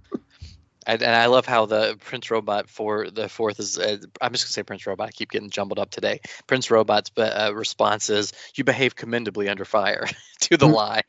[0.86, 3.78] And, and I love how the Prince Robot for the fourth is.
[3.78, 5.08] Uh, I'm just gonna say Prince Robot.
[5.08, 6.20] I keep getting jumbled up today.
[6.46, 10.06] Prince Robot's uh, response is, "You behave commendably under fire."
[10.40, 10.72] to the Hmm.
[10.72, 11.02] lie.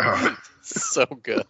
[0.00, 0.28] Oh.
[0.30, 0.38] Ugh.
[0.62, 1.46] so good.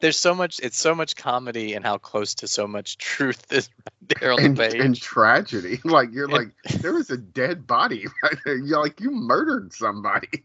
[0.00, 0.60] There's so much.
[0.62, 4.40] It's so much comedy and how close to so much truth is right there on
[4.42, 4.80] and, the page.
[4.80, 6.48] and tragedy like you're like
[6.80, 10.44] there was a dead body right there you're like you murdered somebody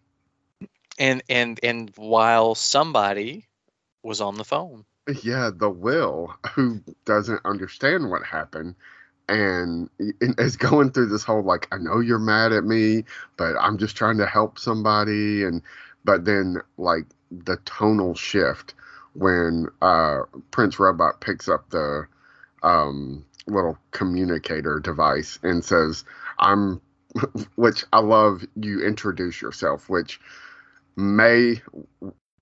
[1.00, 3.46] and and and while somebody
[4.04, 4.84] was on the phone
[5.24, 8.76] Yeah, the will who doesn't understand what happened
[9.30, 13.06] and is going through this whole like I know you're mad at me,
[13.38, 15.62] but I'm just trying to help somebody and
[16.06, 18.76] but then like the tonal shift
[19.14, 20.20] when uh
[20.52, 22.06] Prince Robot picks up the
[22.64, 26.06] um little communicator device and says
[26.40, 26.82] I'm
[27.56, 30.20] which I love you introduce yourself which
[30.98, 31.62] may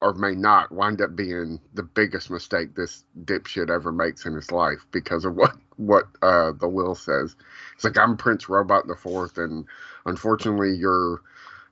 [0.01, 4.51] or may not wind up being the biggest mistake this dipshit ever makes in his
[4.51, 7.35] life because of what what uh, the will says.
[7.75, 9.65] It's like I'm Prince Robot the Fourth, and
[10.05, 11.21] unfortunately, your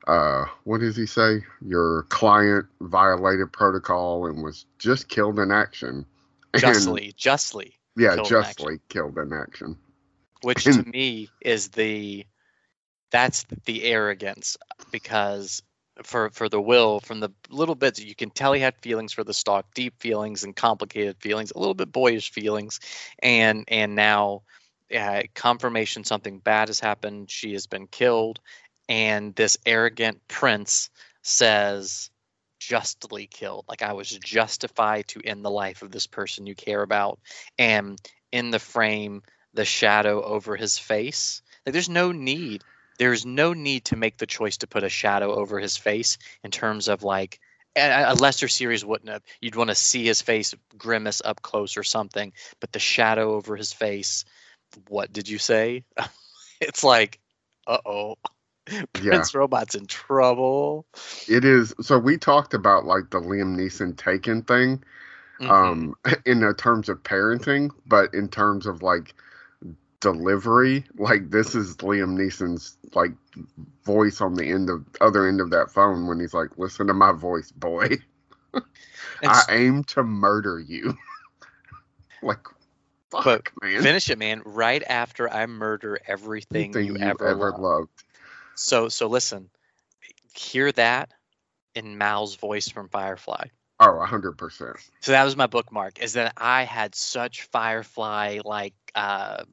[0.09, 1.43] uh, what does he say?
[1.61, 6.05] Your client violated protocol and was just killed in action.
[6.51, 9.77] And- justly justly yeah, killed in justly killed in action.
[10.41, 12.25] which to me is the
[13.11, 14.57] that's the arrogance
[14.91, 15.61] because
[16.03, 19.23] for for the will from the little bits you can tell he had feelings for
[19.23, 22.79] the stalk deep feelings and complicated feelings a little bit boyish feelings
[23.19, 24.41] and and now
[24.97, 28.39] uh, confirmation something bad has happened she has been killed
[28.89, 30.89] and this arrogant prince
[31.21, 32.10] says
[32.60, 36.82] justly killed like i was justified to end the life of this person you care
[36.82, 37.17] about
[37.58, 37.97] and
[38.34, 39.21] in the frame
[39.54, 41.41] the shadow over his face.
[41.65, 42.63] Like there's no need.
[42.97, 46.52] There's no need to make the choice to put a shadow over his face in
[46.52, 47.39] terms of like
[47.75, 49.23] a, lesser series wouldn't have.
[49.41, 53.56] You'd want to see his face grimace up close or something, but the shadow over
[53.56, 54.25] his face.
[54.88, 55.84] What did you say?
[56.62, 57.19] it's like,
[57.67, 58.13] uh
[58.71, 59.10] oh, Yeah.
[59.10, 60.86] Prince Robot's in trouble.
[61.27, 61.73] It is.
[61.82, 64.84] So we talked about like the Liam Neeson Taken thing.
[65.39, 65.49] Mhm.
[65.49, 69.15] um in the terms of parenting but in terms of like
[70.01, 73.12] delivery like this is liam neeson's like
[73.84, 76.93] voice on the end of other end of that phone when he's like listen to
[76.93, 77.89] my voice boy
[79.23, 80.97] I aim to murder you
[82.21, 82.45] like
[83.12, 84.41] fuck But man finish it, man.
[84.45, 87.60] Right after I murder everything Anything you, ever, loved.
[87.60, 88.03] loved
[88.59, 89.49] So so listen,
[90.35, 91.09] hear that
[91.75, 93.45] in Mal's voice from Firefly.
[93.79, 96.01] oh 100% So that was my bookmark.
[96.01, 99.43] Is that I had such Firefly like uh,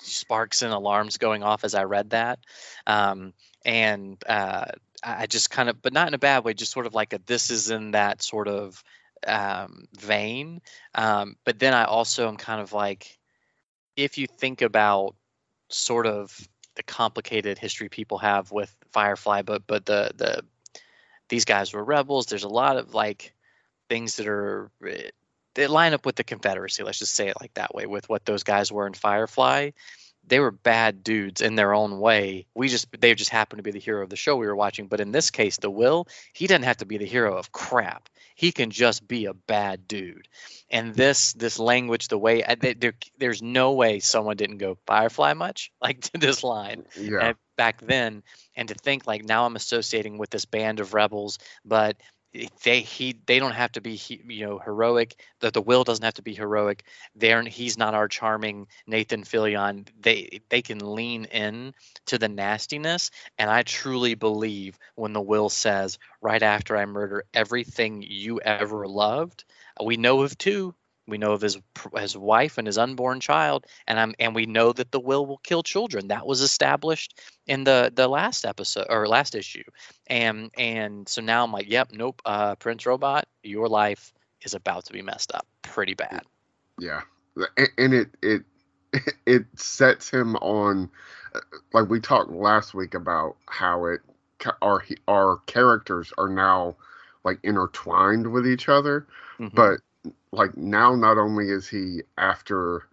[0.00, 2.40] sparks and alarms going off as I read that,
[2.86, 3.32] um,
[3.64, 4.66] and uh,
[5.04, 7.20] I just kind of, but not in a bad way, just sort of like a
[7.26, 8.82] this is in that sort of
[9.24, 10.60] um, vein.
[10.96, 13.18] Um, but then I also am kind of like,
[13.96, 15.14] if you think about
[15.68, 16.36] sort of
[16.78, 20.42] the complicated history people have with Firefly, but but the the
[21.28, 22.26] these guys were rebels.
[22.26, 23.34] There's a lot of like
[23.90, 25.10] things that are eh,
[25.56, 26.84] they line up with the Confederacy.
[26.84, 29.70] Let's just say it like that way with what those guys were in Firefly.
[30.28, 32.46] They were bad dudes in their own way.
[32.54, 34.86] We just they just happened to be the hero of the show we were watching.
[34.86, 38.08] But in this case, the Will, he doesn't have to be the hero of crap.
[38.34, 40.28] He can just be a bad dude.
[40.70, 45.32] And this this language, the way uh, there, there's no way someone didn't go Firefly
[45.34, 47.30] much like to this line Yeah.
[47.30, 48.22] Uh, back then,
[48.54, 51.96] and to think like now I'm associating with this band of rebels, but
[52.62, 55.20] they he they don't have to be you know heroic.
[55.40, 56.84] That the will doesn't have to be heroic.
[57.14, 59.88] There he's not our charming nathan fillion.
[60.00, 61.74] They they can lean in
[62.06, 63.10] to the nastiness.
[63.38, 68.86] And i truly believe when the will says right after i murder everything you ever
[68.86, 69.44] loved
[69.82, 70.74] we know of two
[71.08, 71.58] we know of his
[71.96, 75.38] his wife and his unborn child, and I'm and we know that the will will
[75.38, 76.08] kill children.
[76.08, 79.64] That was established in the the last episode or last issue,
[80.06, 84.84] and and so now I'm like, yep, nope, uh, Prince Robot, your life is about
[84.84, 86.22] to be messed up pretty bad.
[86.78, 87.00] Yeah,
[87.78, 88.42] and it it
[89.26, 90.90] it sets him on,
[91.34, 91.40] uh,
[91.72, 94.00] like we talked last week about how it
[94.62, 96.76] our our characters are now
[97.24, 99.06] like intertwined with each other,
[99.38, 99.54] mm-hmm.
[99.54, 99.80] but
[100.32, 102.86] like now not only is he after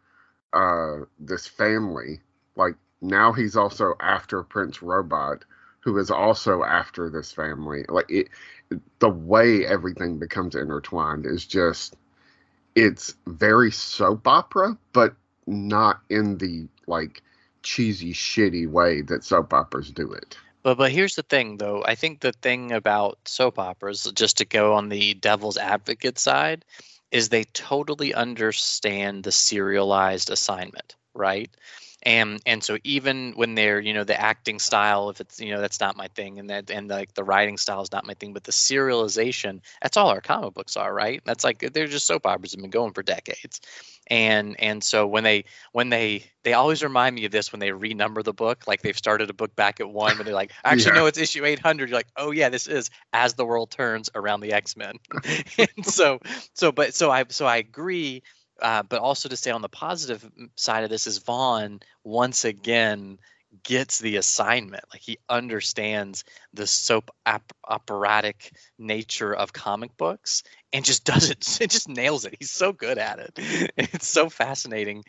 [0.53, 2.21] uh this family
[2.55, 5.43] like now he's also after prince robot
[5.85, 7.85] who is also after this family.
[7.87, 8.27] Like it
[8.99, 11.95] the way everything becomes intertwined is just
[12.75, 17.21] it's very soap opera but not in the like
[17.61, 20.37] cheesy shitty way that soap operas do it.
[20.63, 21.83] But but here's the thing though.
[21.85, 26.65] I think the thing about soap operas just to go on the devil's advocate side
[27.11, 31.49] is they totally understand the serialized assignment, right?
[32.05, 35.59] And and so even when they're you know the acting style, if it's you know
[35.59, 38.33] that's not my thing, and that and like the writing style is not my thing,
[38.33, 41.21] but the serialization, that's all our comic books are, right?
[41.25, 43.59] That's like they're just soap operas have been going for decades
[44.07, 47.69] and and so when they when they they always remind me of this when they
[47.69, 50.93] renumber the book like they've started a book back at one but they're like actually
[50.93, 51.01] yeah.
[51.01, 54.41] no it's issue 800 you're like oh yeah this is as the world turns around
[54.41, 54.95] the x-men
[55.57, 56.19] and so
[56.53, 58.21] so but so i so i agree
[58.61, 63.17] uh, but also to say on the positive side of this is vaughan once again
[63.63, 64.83] gets the assignment.
[64.91, 71.61] Like he understands the soap op- operatic nature of comic books and just does it.
[71.61, 72.35] It just nails it.
[72.39, 73.71] He's so good at it.
[73.77, 75.03] It's so fascinating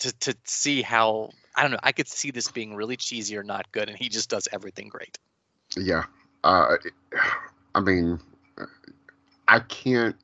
[0.00, 1.78] to to see how I don't know.
[1.82, 4.88] I could see this being really cheesy or not good, and he just does everything
[4.88, 5.18] great.
[5.76, 6.04] Yeah,
[6.44, 6.76] uh,
[7.74, 8.20] I mean,
[9.48, 10.16] I can't.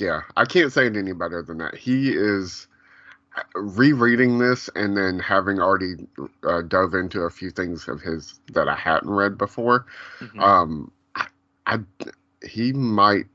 [0.00, 1.74] Yeah, I can't say it any better than that.
[1.76, 2.66] He is
[3.54, 6.06] rereading this and then having already
[6.42, 9.86] uh, dove into a few things of his that I hadn't read before,
[10.18, 10.40] mm-hmm.
[10.40, 11.26] um, I,
[11.66, 11.78] I,
[12.42, 13.26] he might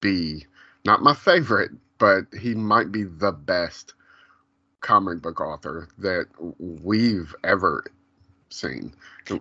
[0.00, 0.44] be
[0.84, 3.94] not my favorite, but he might be the best
[4.80, 6.26] comic book author that
[6.58, 7.84] we've ever
[8.52, 8.92] seen.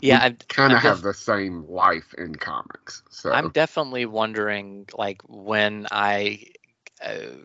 [0.02, 3.04] Yeah, I kind of have def- the same life in comics.
[3.10, 6.46] So I'm definitely wondering, like, when I
[7.04, 7.36] uh,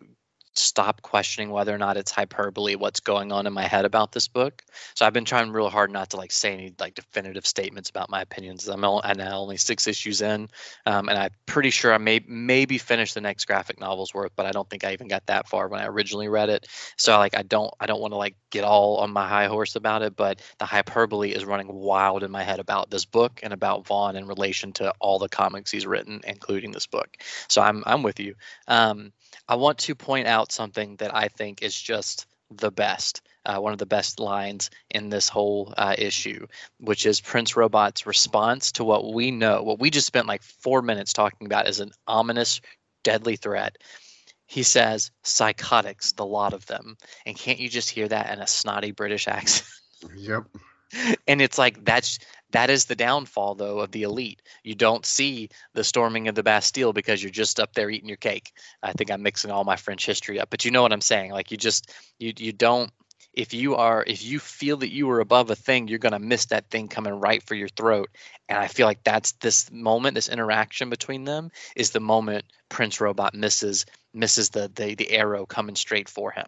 [0.57, 4.27] stop questioning whether or not it's hyperbole what's going on in my head about this
[4.27, 4.63] book.
[4.93, 8.09] So i've been trying real hard not to like say any like definitive statements about
[8.09, 9.01] my opinions i'm now
[9.33, 10.49] only six issues in
[10.85, 14.45] um, and i'm pretty sure i may maybe finish the next graphic novel's worth but
[14.45, 16.67] i don't think i even got that far when i originally read it.
[16.97, 19.75] So like i don't i don't want to like get all on my high horse
[19.75, 23.53] about it but the hyperbole is running wild in my head about this book and
[23.53, 27.17] about vaughan in relation to all the comics he's written including this book.
[27.47, 28.35] So i'm i'm with you.
[28.67, 29.11] Um,
[29.47, 33.21] I want to point out something that I think is just the best.
[33.45, 36.47] Uh, one of the best lines in this whole uh, issue,
[36.79, 40.81] which is Prince Robot's response to what we know, what we just spent like four
[40.81, 42.61] minutes talking about as an ominous,
[43.03, 43.77] deadly threat.
[44.47, 46.97] He says, psychotics, the lot of them.
[47.25, 49.69] And can't you just hear that in a snotty British accent?
[50.15, 50.43] Yep.
[51.27, 52.19] and it's like that's
[52.55, 54.41] that is the downfall though of the elite.
[54.63, 58.17] You don't see the storming of the bastille because you're just up there eating your
[58.17, 58.53] cake.
[58.83, 61.31] I think i'm mixing all my french history up but you know what i'm saying.
[61.31, 62.91] Like you just you you don't
[63.35, 66.19] if you are if you feel that you are above a thing you're going to
[66.19, 68.09] miss that thing coming right for your throat.
[68.49, 73.01] And i feel like that's this moment this interaction between them is the moment prince
[73.01, 76.47] robot misses misses the the, the arrow coming straight for him.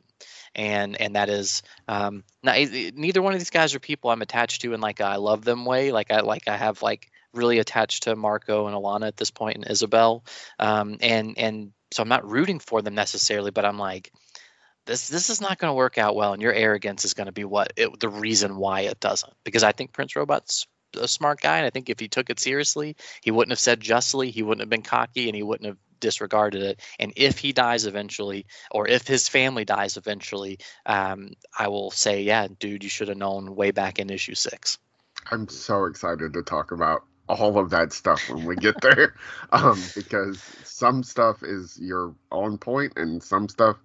[0.55, 4.62] And and that is um, not, neither one of these guys are people I'm attached
[4.62, 5.91] to in like a I love them way.
[5.91, 9.57] Like I like I have like really attached to Marco and Alana at this point
[9.57, 10.26] and Izabel,
[10.57, 14.12] um, and and so I'm not rooting for them necessarily, but I'm like
[14.88, 17.32] this this is not going to work out well, and your arrogance is going to
[17.32, 19.34] be what it, the reason why it doesn't.
[19.44, 20.66] Because I think Prince Robot's
[21.00, 23.80] a smart guy, and I think if he took it seriously, he wouldn't have said
[23.80, 26.82] justly, he wouldn't have been cocky, and he wouldn't have disregarded it.
[27.00, 32.22] And if he dies eventually, or if his family dies eventually, um, I will say,
[32.22, 34.78] yeah, dude, you should have known way back in issue six.
[35.30, 39.14] I'm so excited to talk about all of that stuff when we get there
[39.52, 43.78] um, because some stuff is you're on point and some stuff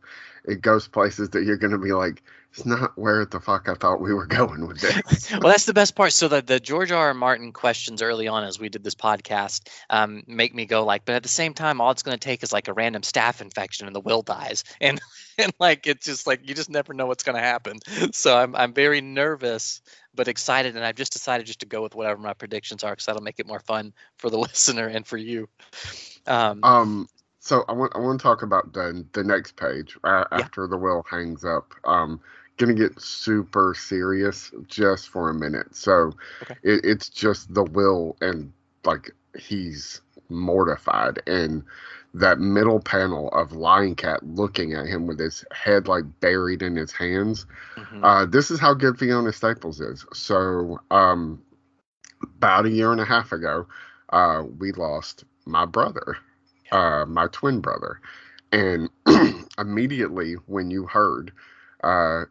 [0.44, 2.22] it goes places that you're going to be like
[2.52, 5.30] it's not where the fuck I thought we were going with this.
[5.32, 6.12] well, that's the best part.
[6.12, 7.06] So the the George R.
[7.08, 7.14] R.
[7.14, 11.14] Martin questions early on as we did this podcast um, make me go like, but
[11.14, 13.86] at the same time, all it's going to take is like a random staph infection
[13.86, 15.00] and the will dies, and
[15.38, 17.78] and like it's just like you just never know what's going to happen.
[18.12, 19.80] So I'm I'm very nervous
[20.14, 23.06] but excited, and I've just decided just to go with whatever my predictions are because
[23.06, 25.48] that'll make it more fun for the listener and for you.
[26.26, 27.08] Um, um
[27.42, 30.38] so I want I want to talk about the the next page uh, yeah.
[30.38, 31.74] after the will hangs up.
[31.84, 32.20] Um,
[32.56, 35.74] gonna get super serious just for a minute.
[35.74, 36.12] So
[36.42, 36.54] okay.
[36.62, 38.52] it, it's just the will and
[38.84, 41.64] like he's mortified and
[42.14, 46.76] that middle panel of Lying Cat looking at him with his head like buried in
[46.76, 47.46] his hands.
[47.76, 48.04] Mm-hmm.
[48.04, 50.06] Uh, this is how good Fiona Staples is.
[50.12, 51.42] So um,
[52.22, 53.66] about a year and a half ago,
[54.10, 56.18] uh, we lost my brother,
[56.72, 58.00] uh, my twin brother,
[58.50, 58.90] and
[59.58, 61.32] immediately when you heard
[61.84, 62.24] uh,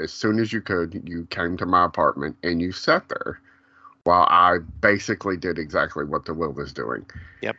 [0.00, 3.40] as soon as you could, you came to my apartment and you sat there
[4.04, 7.06] while I basically did exactly what the will is doing.
[7.42, 7.56] Yep.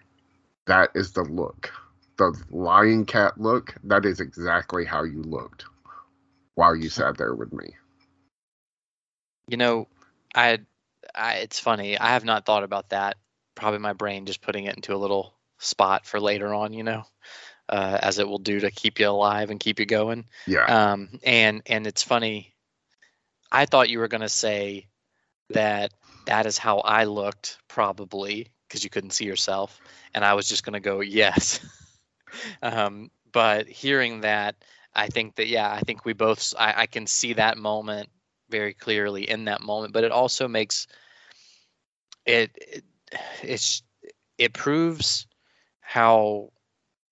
[0.68, 1.72] That is the look.
[2.18, 5.66] The lying cat look, that is exactly how you looked
[6.56, 7.76] while you sat there with me.
[9.48, 9.88] You know,
[10.34, 10.60] I,
[11.14, 11.98] I it's funny.
[11.98, 13.18] I have not thought about that.
[13.56, 17.04] Probably my brain just putting it into a little spot for later on, you know
[17.70, 20.26] uh, as it will do to keep you alive and keep you going.
[20.46, 20.66] Yeah.
[20.66, 22.54] Um, and and it's funny.
[23.52, 24.88] I thought you were going to say
[25.50, 25.94] that
[26.26, 29.80] that is how I looked, probably because you couldn't see yourself,
[30.14, 31.60] and I was just going to go yes.
[32.62, 34.56] um, but hearing that,
[34.96, 38.10] I think that yeah, I think we both I, I can see that moment
[38.50, 40.88] very clearly in that moment, but it also makes
[42.26, 42.84] it, it
[43.42, 43.84] it's
[44.38, 45.27] it proves
[45.88, 46.52] how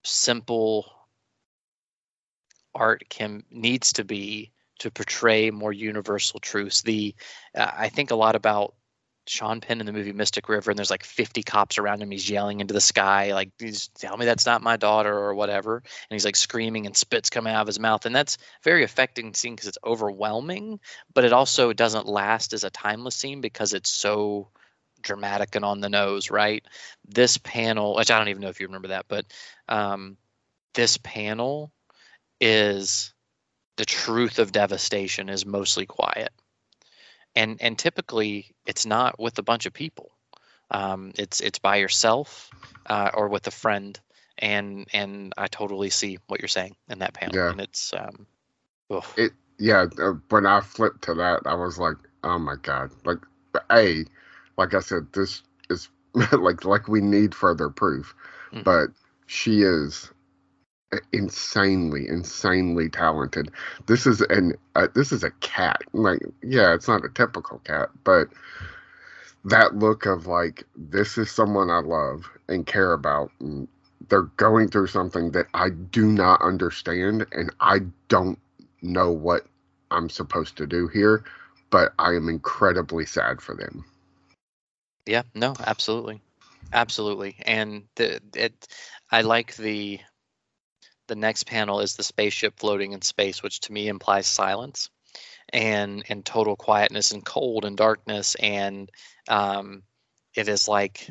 [0.03, 0.85] simple
[2.75, 6.81] art can needs to be to portray more universal truths.
[6.81, 7.15] The
[7.55, 8.75] uh, I think a lot about
[9.27, 12.11] Sean Penn in the movie Mystic River, and there's like 50 cops around him.
[12.11, 13.49] He's yelling into the sky, like,
[13.97, 15.77] "Tell me that's not my daughter" or whatever.
[15.77, 19.33] And he's like screaming, and spits coming out of his mouth, and that's very affecting
[19.33, 20.81] scene because it's overwhelming,
[21.13, 24.49] but it also doesn't last as a timeless scene because it's so
[25.05, 26.65] dramatic and on the nose, right?
[27.07, 29.25] This panel, which I don't even know if you remember that, but
[29.69, 30.17] um,
[30.73, 31.71] this panel
[32.41, 33.13] is
[33.77, 36.33] the truth of devastation is mostly quiet,
[37.35, 40.11] and and typically it's not with a bunch of people.
[40.71, 42.49] Um, it's it's by yourself
[42.87, 43.97] uh, or with a friend,
[44.37, 47.51] and and I totally see what you're saying in that panel, yeah.
[47.51, 48.27] and it's um,
[49.17, 49.85] it yeah.
[49.99, 53.19] Uh, when I flipped to that, I was like, oh my god, like
[53.71, 54.05] a
[54.57, 55.89] like I said, this is
[56.31, 58.15] like like we need further proof,
[58.51, 58.63] mm-hmm.
[58.63, 58.89] but
[59.27, 60.11] she is
[61.11, 63.49] insanely insanely talented
[63.87, 67.89] this is an uh, this is a cat like yeah it's not a typical cat
[68.03, 68.27] but
[69.43, 73.67] that look of like this is someone i love and care about and
[74.09, 78.39] they're going through something that i do not understand and i don't
[78.81, 79.45] know what
[79.91, 81.23] i'm supposed to do here
[81.71, 83.83] but i am incredibly sad for them
[85.05, 86.21] yeah, no, absolutely.
[86.73, 87.37] Absolutely.
[87.45, 88.67] And the it
[89.11, 89.99] I like the
[91.07, 94.89] the next panel is the spaceship floating in space, which to me implies silence
[95.49, 98.89] and and total quietness and cold and darkness and
[99.29, 99.83] um
[100.35, 101.09] it is like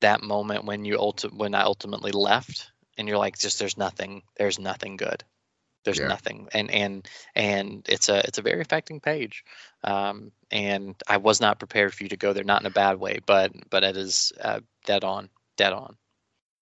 [0.00, 4.22] that moment when you ulti- when I ultimately left and you're like just there's nothing
[4.36, 5.24] there's nothing good
[5.84, 6.06] there's yeah.
[6.06, 9.44] nothing and and and it's a it's a very affecting page
[9.84, 12.98] um, and i was not prepared for you to go there not in a bad
[12.98, 15.96] way but but it is uh, dead on dead on.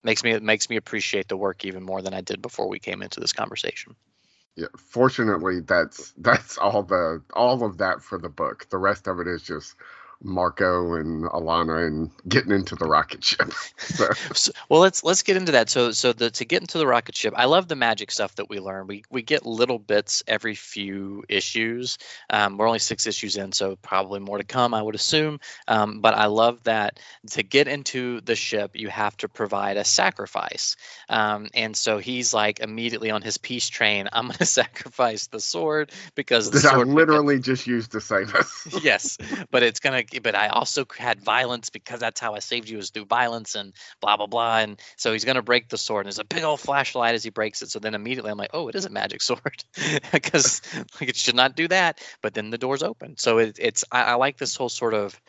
[0.03, 2.79] Makes me it makes me appreciate the work even more than i did before we
[2.79, 3.95] came into this conversation.
[4.57, 8.69] Yeah fortunately that's that's all the all of that for the book.
[8.71, 9.75] The rest of it is just
[10.23, 13.53] Marco and Alana and getting into the rocket ship.
[13.81, 15.71] So, So- well, let's let's get into that.
[15.71, 18.49] So so the to get into the rocket ship, I love the magic stuff that
[18.49, 18.87] we learn.
[18.87, 21.99] We we get little bits every few issues.
[22.29, 25.41] Um, we're only six issues in, so probably more to come, I would assume.
[25.67, 27.01] Um, but I love that
[27.31, 30.77] to get into the ship, you have to provide a sacrifice.
[31.09, 34.09] Um, and so he's like immediately on his peace train.
[34.13, 38.01] I'm going to sacrifice the sword because the that I sword literally just used to
[38.01, 38.67] save us.
[38.83, 39.17] yes
[39.51, 39.81] but it's
[40.11, 43.55] gonna but i also had violence because that's how i saved you is through violence
[43.55, 46.45] and blah blah blah and so he's gonna break the sword and there's a big
[46.45, 48.91] old flashlight as he breaks it so then immediately i'm like oh it is a
[48.91, 49.65] magic sword
[50.13, 50.63] because
[51.01, 53.17] like it should not do that but then the door's open.
[53.17, 55.21] So it, it's I, I like this whole sort of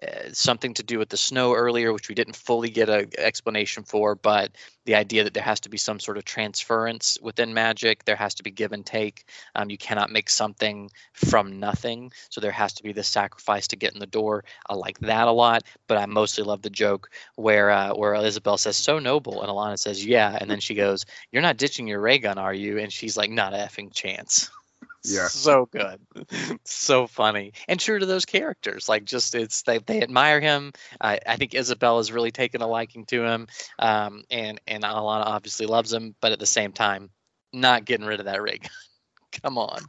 [0.00, 3.84] uh, something to do with the snow earlier, which we didn't fully get an explanation
[3.84, 4.50] for, but
[4.84, 8.34] the idea that there has to be some sort of transference within magic, there has
[8.34, 9.26] to be give and take.
[9.54, 13.76] Um, you cannot make something from nothing, so there has to be this sacrifice to
[13.76, 14.44] get in the door.
[14.68, 18.58] I like that a lot, but I mostly love the joke where uh, where Izabel
[18.58, 22.00] says "so noble" and Alana says "yeah," and then she goes, "You're not ditching your
[22.00, 24.50] ray gun, are you?" And she's like, "Not a effing chance."
[25.04, 25.28] Yeah.
[25.28, 26.00] so good.
[26.64, 27.52] So funny.
[27.68, 30.72] And true to those characters like just it's they, they admire him.
[31.00, 33.48] I i think izabel has really taken a liking to him
[33.78, 37.10] um and and alana obviously loves him but at the same time
[37.52, 38.68] not getting rid of that rig
[39.42, 39.80] come on.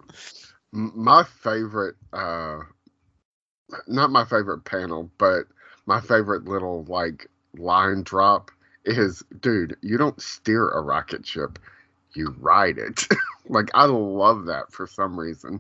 [0.72, 2.60] My favorite uh
[3.88, 5.46] not my favorite panel but
[5.86, 8.52] my favorite little like line drop
[8.86, 11.60] is dude you don't steer a rocket ship
[12.16, 13.08] you ride it.
[13.50, 15.60] Like i love that for some reason.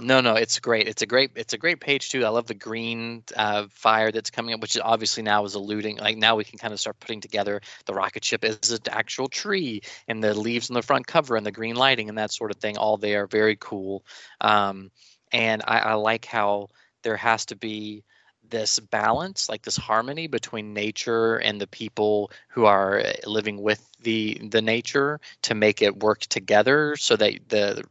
[0.00, 0.86] No no it's great.
[0.86, 2.26] It's a great it's a great page too.
[2.26, 6.18] I love the green uh, fire that's coming up which obviously now is alluding like
[6.18, 9.80] now we can kind of start putting together the rocket ship is an actual tree
[10.08, 12.58] and the leaves on the front cover and the green lighting and that sort of
[12.58, 12.76] thing.
[12.76, 13.26] All there.
[13.26, 14.04] Very cool.
[14.42, 14.90] Um,
[15.32, 16.68] and I, I like how
[17.02, 18.04] there has to be
[18.50, 23.88] this balance like this harmony between nature and the people who are uh, living with
[24.02, 27.82] the the nature to make it work together so that the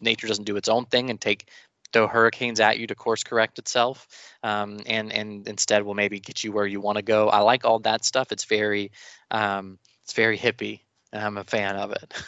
[0.00, 1.48] nature doesn't do its own thing and take
[1.92, 4.08] throw hurricanes at you to course correct itself
[4.42, 7.28] um, and and instead will maybe get you where you want to go.
[7.28, 8.32] I like all that stuff.
[8.32, 8.92] It's very
[9.30, 10.80] um, it's very hippie.
[11.12, 12.14] And i'm a fan of it.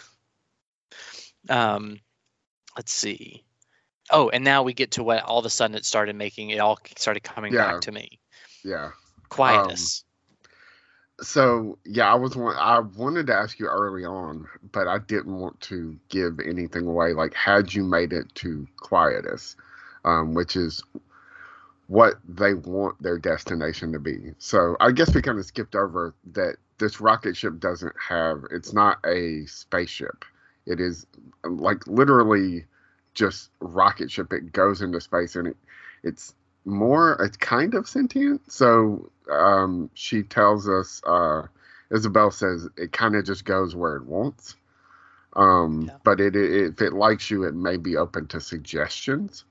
[1.50, 2.00] Um,
[2.76, 3.44] let's see
[4.10, 6.58] oh and now we get to what all of a sudden it started making it
[6.58, 7.72] all started coming Yeah.
[7.72, 8.18] back to me.
[8.64, 8.90] Yeah.
[9.28, 10.04] Quietus
[11.20, 15.60] so yeah i was i wanted to ask you early on but i didn't want
[15.60, 17.12] to give anything away.
[17.12, 19.56] Like had you made it to quietus
[20.04, 20.82] um, which is
[21.88, 24.32] what they want their destination to be.
[24.38, 28.72] So i guess we kind of skipped over that this rocket ship doesn't have it's
[28.72, 30.24] not a spaceship.
[30.66, 31.06] It is
[31.44, 32.64] like literally
[33.14, 35.56] just rocket ship it goes into space and it
[36.04, 36.34] it's
[36.64, 38.50] more it's kind of sentient.
[38.50, 41.42] So um she tells us uh
[41.90, 44.56] izabel says it kind of just goes where it wants.
[45.34, 45.96] Um Yeah.
[46.04, 49.44] but it, it if it likes you it may be open to suggestions.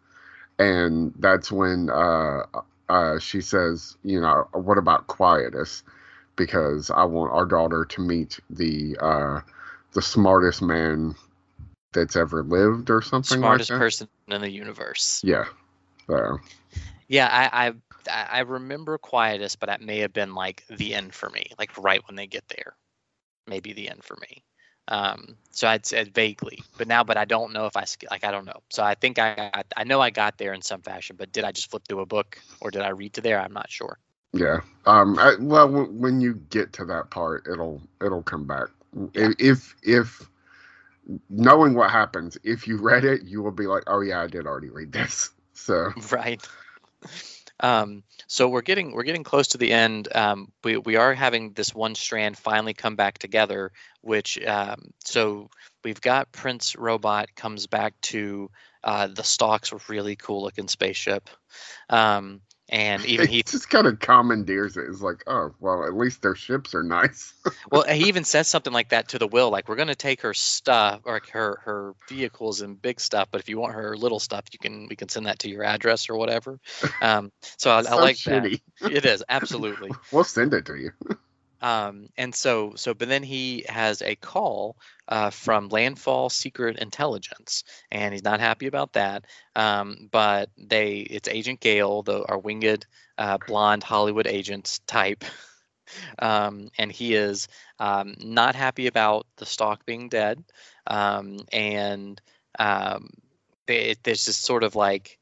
[0.60, 2.44] And that's when uh
[2.90, 5.84] uh she says you know what about quietus?
[6.36, 9.42] Because i want our daughter to meet the uh
[9.94, 11.16] the smartest man
[11.94, 15.46] that's ever lived or something smartest like that person in the universe yeah
[16.08, 16.38] so
[17.08, 17.74] Yeah, I, I
[18.10, 22.02] I remember Quietus, but that may have been like the end for me, like right
[22.08, 22.76] when they get there,
[23.48, 24.44] maybe the end for me.
[24.90, 28.32] Um, so I'd said vaguely, but now, but I don't know if I like I
[28.32, 28.62] don't know.
[28.70, 31.44] So I think I I, I know I got there in some fashion, but did
[31.44, 33.40] I just flip through a book or did I read to there?
[33.40, 34.00] I'm not sure.
[34.34, 34.60] Yeah.
[34.86, 35.18] Um.
[35.20, 38.68] I, well, w- when you get to that part, it'll it'll come back.
[39.14, 39.32] Yeah.
[39.40, 40.30] If if
[41.30, 44.46] knowing what happens, if you read it, you will be like, oh yeah, I did
[44.46, 45.32] already read this.
[45.60, 46.48] So right.
[47.60, 50.08] Um so we're getting we're getting close to the end.
[50.14, 55.50] Um we we are having this one strand finally come back together which um so
[55.84, 58.52] we've got prince robot comes back to
[58.84, 61.28] uh the stalk's a really cool looking spaceship.
[61.90, 64.86] Um and even he just kind of commandeers it.
[64.90, 67.34] It's like, oh well, at least their ships are nice.
[67.72, 70.22] well he even says something like that to the will like we're going to take
[70.22, 74.20] her stuff or her her vehicles and big stuff but if you want her little
[74.20, 76.60] stuff you can we can send that to your address or whatever
[77.02, 80.92] um so i, I like that it is absolutely We'll send it to you.
[81.62, 84.78] Um, and so so but then he has a call
[85.08, 91.28] uh, from landfall secret intelligence and he's not happy about that um, but they it's
[91.28, 92.86] agent gale the our winged
[93.18, 95.24] uh, blonde hollywood agent type
[96.20, 97.48] um, and he is
[97.80, 100.44] um, not happy about the stalk being dead
[100.86, 102.22] um, and
[102.60, 103.10] um,
[103.66, 105.17] they, there's this sort of like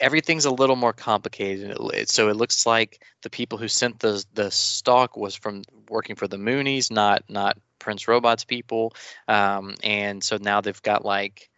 [0.00, 1.76] everything's a little more complicated.
[2.08, 6.28] So it looks like the people who sent the the stalk was from working for
[6.28, 8.94] the Moonies, not not Prince Robot's people.
[9.26, 11.50] Um, and so now they've got like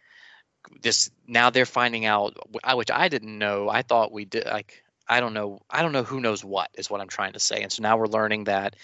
[0.81, 1.09] this.
[1.27, 2.37] Now they're finding out,
[2.75, 3.69] which I didn't know.
[3.69, 4.45] I thought we did.
[4.45, 5.61] Like I don't know.
[5.69, 7.61] I don't know who knows what is what I'm trying to say.
[7.61, 8.75] And so now we're learning that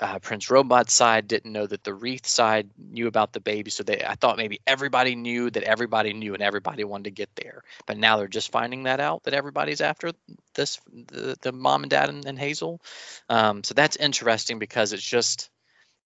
[0.00, 3.70] uh, Prince Robot's side didn't know that the Wreath side knew about the baby.
[3.70, 7.28] So they, I thought maybe everybody knew that everybody knew and everybody wanted to get
[7.36, 7.62] there.
[7.86, 10.12] But now they're just finding that out that everybody's after
[10.54, 12.80] this, the, the mom and dad and, and Hazel.
[13.28, 15.50] Um, so that's interesting because it's just,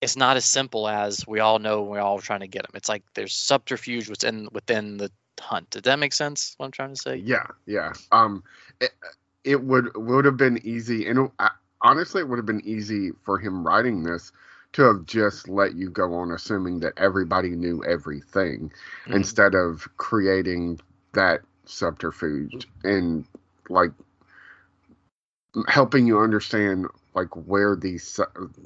[0.00, 2.72] it's not as simple as we all know we're all trying to get them.
[2.74, 5.10] It's like there's subterfuge within within the
[5.40, 5.70] hunt.
[5.70, 6.54] Does that make sense?
[6.56, 7.16] What I'm trying to say?
[7.16, 7.92] Yeah, yeah.
[8.12, 8.44] Um,
[8.80, 8.90] it,
[9.44, 11.48] it would would have been easy, and uh,
[11.84, 14.32] honestly, it would have been easy for him writing this
[14.72, 18.72] to have just let you go on assuming that everybody knew everything
[19.06, 19.14] Mhm.
[19.14, 20.80] instead of creating
[21.12, 23.24] that subterfuge and
[23.68, 23.92] like
[25.68, 28.18] helping you understand like where these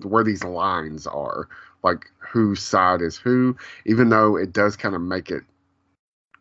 [0.02, 1.48] where these lines are
[1.82, 3.54] like whose side is who
[3.84, 5.42] even though it does kind of make it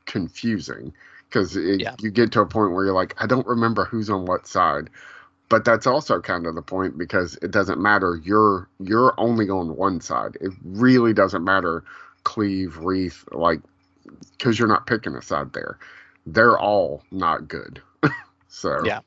[0.06, 0.94] confusing
[1.30, 1.96] because Yeah.
[2.00, 4.90] you get to a point where you're like i don't remember who's on what side
[5.50, 8.20] but that's also kind of the point because it doesn't matter.
[8.24, 10.38] You're you're only on one side.
[10.41, 11.84] It really doesn't matter
[12.24, 13.62] cleve wreath like
[14.32, 15.78] because you're not picking a side there.
[16.26, 17.82] They're all not good.
[18.50, 19.02] So Yeah.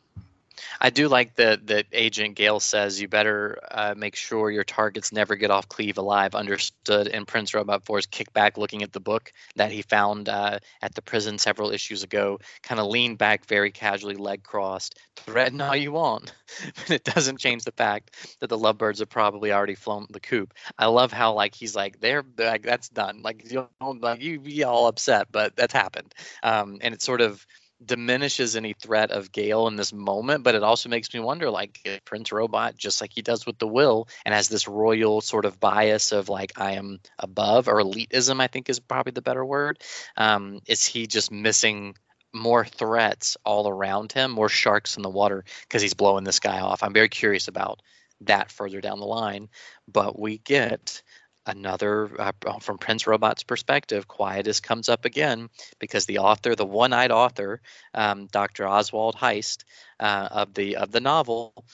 [0.80, 5.12] I do like that that Agent Gale says you better uh, make sure your targets
[5.12, 6.34] never get off Cleve alive.
[6.34, 7.08] Understood.
[7.08, 11.02] And Prince Robot 4's kickback looking at the book that he found uh, at the
[11.02, 15.92] prison several issues ago, kind of leaned back very casually, leg crossed, threaten all you
[15.92, 16.32] want.
[16.76, 20.54] but it doesn't change the fact that the lovebirds have probably already flown the coop.
[20.78, 23.22] I love how like he's like they're, like that's done.
[23.22, 26.14] Like you like you be all upset, but that's happened.
[26.42, 27.46] Um, and it's sort of
[27.84, 32.00] diminishes any threat of Gale in this moment, but it also makes me wonder like
[32.04, 35.60] Prince Robot, just like he does with the will, and has this royal sort of
[35.60, 39.82] bias of like I am above or elitism, I think is probably the better word.
[40.16, 41.94] Um, is he just missing
[42.32, 46.60] more threats all around him, more sharks in the water because he's blowing this guy
[46.60, 46.82] off?
[46.82, 47.80] I'm very curious about
[48.22, 49.48] that further down the line,
[49.88, 51.02] but we get
[51.46, 57.10] another uh, from Prince Robot's perspective, Quietus comes up again because the author, the one-eyed
[57.10, 57.60] author,
[57.94, 58.68] um, Dr.
[58.68, 59.64] Oswald Heist
[59.98, 61.64] uh, of the of the novel,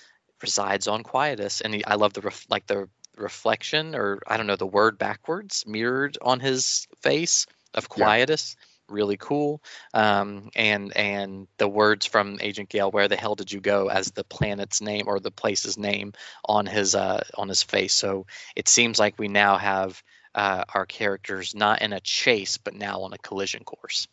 [0.42, 4.46] resides on Quietus, and he, I love the ref, like the reflection or I don't
[4.46, 8.46] know the word backwards mirrored on his face of Yeah.
[8.88, 9.62] Really cool,
[9.94, 14.10] um, and and the words from Agent Gale, "Where the hell did you go?" as
[14.10, 16.12] the planet's name or the place's name
[16.44, 17.94] on his uh, on his face.
[17.94, 20.02] So it seems like we now have
[20.34, 24.06] uh, our characters not in a chase, but now on a collision course.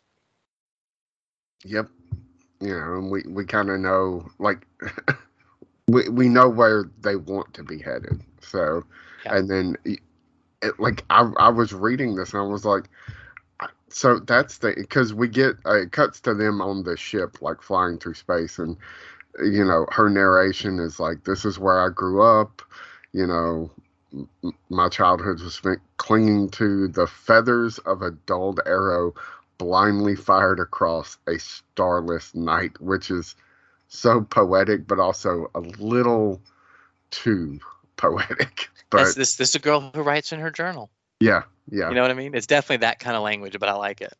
[1.64, 1.88] Yep.
[2.60, 4.66] Yeah, and we, we kind of know, like,
[5.88, 8.22] we, we know where they want to be headed.
[8.40, 8.84] So,
[9.24, 9.34] Yeah.
[9.36, 12.84] and then, it, like, I, I was reading this and I was like,
[13.88, 17.62] so that's the, because we get, uh, it cuts to them on the ship, like,
[17.62, 18.58] flying through space.
[18.58, 18.76] And,
[19.42, 22.62] you know, her narration is like, this is where I grew up.
[23.12, 23.70] You know,
[24.12, 29.14] m- my childhood was spent clinging to the feathers of a dulled arrow
[29.58, 33.34] blindly fired across a starless night, which is
[33.88, 36.40] so poetic, but also a little
[37.10, 37.60] too
[37.96, 38.68] poetic.
[38.90, 40.88] But this this is a girl who writes in her journal.
[41.18, 41.90] yeah, yeah.
[41.90, 42.34] You know what I mean?
[42.34, 44.12] It's definitely that kind of language, but I like it.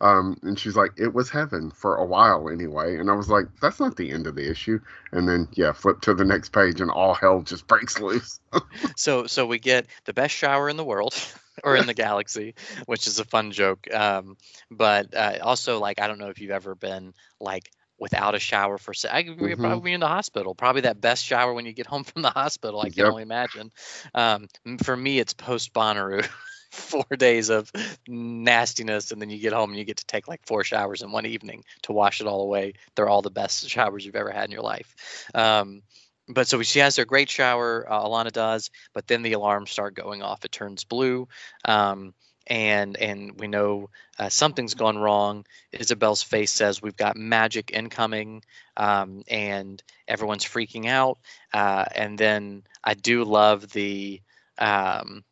[0.00, 2.96] Um, and she's like, it was heaven for a while anyway.
[2.98, 4.80] And I was like, that's not the end of the issue.
[5.12, 8.40] And then, yeah, flip to the next page and all hell just breaks loose.
[8.96, 11.14] So so we get the best shower in the world
[11.64, 12.54] or in the galaxy,
[12.86, 13.92] which is a fun joke.
[13.92, 14.36] Um,
[14.70, 18.78] but uh, also like I don't know if you've ever been like without a shower
[18.78, 19.56] for I could Mhm.
[19.56, 20.54] probably in the hospital.
[20.54, 22.80] Probably that best shower when you get home from the hospital.
[22.80, 23.06] I can Yep.
[23.06, 23.70] only imagine.
[24.14, 24.46] Um,
[24.82, 26.26] for me, it's post Bonnaroo.
[26.70, 27.72] Four days of
[28.06, 31.12] nastiness, and then you get home and you get to take like four showers in
[31.12, 32.74] one evening to wash it all away.
[32.94, 35.28] They're all the best showers you've ever had in your life.
[35.34, 35.82] Um,
[36.28, 39.94] but so she has her great shower, uh, Alana does, but then the alarms start
[39.94, 40.44] going off.
[40.44, 41.26] It turns blue,
[41.64, 42.12] um,
[42.46, 43.88] and and we know
[44.18, 45.46] uh, something's gone wrong.
[45.72, 48.42] Izabel's face says we've got magic incoming,
[48.76, 51.18] um, and everyone's freaking out.
[51.52, 54.20] Uh, and then I do love the
[54.58, 55.24] um,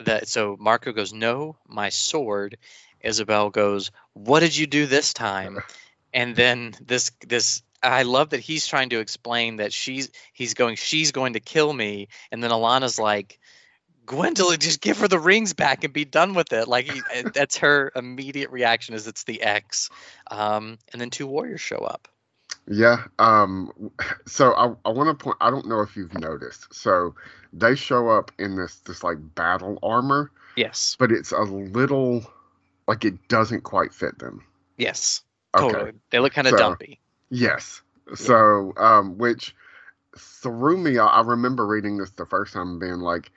[0.00, 2.58] the so Marco goes, "No, my sword."
[3.04, 5.58] Izabel goes, "What did you do this time?"
[6.14, 10.76] And then this this I love that he's trying to explain that she's he's going
[10.76, 13.38] she's going to kill me, and then Alana's like,
[14.06, 16.66] Gwendolyn, just give her the rings back and be done with it.
[16.66, 17.02] Like he,
[17.34, 19.90] that's her immediate reaction is it's the X,
[20.30, 22.08] um, and then two warriors show up.
[22.70, 23.04] Yeah.
[23.18, 23.72] Um.
[24.26, 25.36] So I I want to point.
[25.40, 26.72] I don't know if you've noticed.
[26.72, 27.14] So
[27.52, 30.96] they show up in this this like battle armor, Yes.
[30.98, 32.22] but it's a little
[32.86, 34.44] like it doesn't quite fit them.
[34.76, 35.22] Yes.
[35.56, 35.72] Okay.
[35.72, 35.92] Totally.
[36.10, 37.00] They look kind of So- dumpy.
[37.30, 37.82] Yes.
[38.14, 39.54] So um, which
[40.16, 40.98] threw me.
[40.98, 43.30] I remember reading this the first time being like,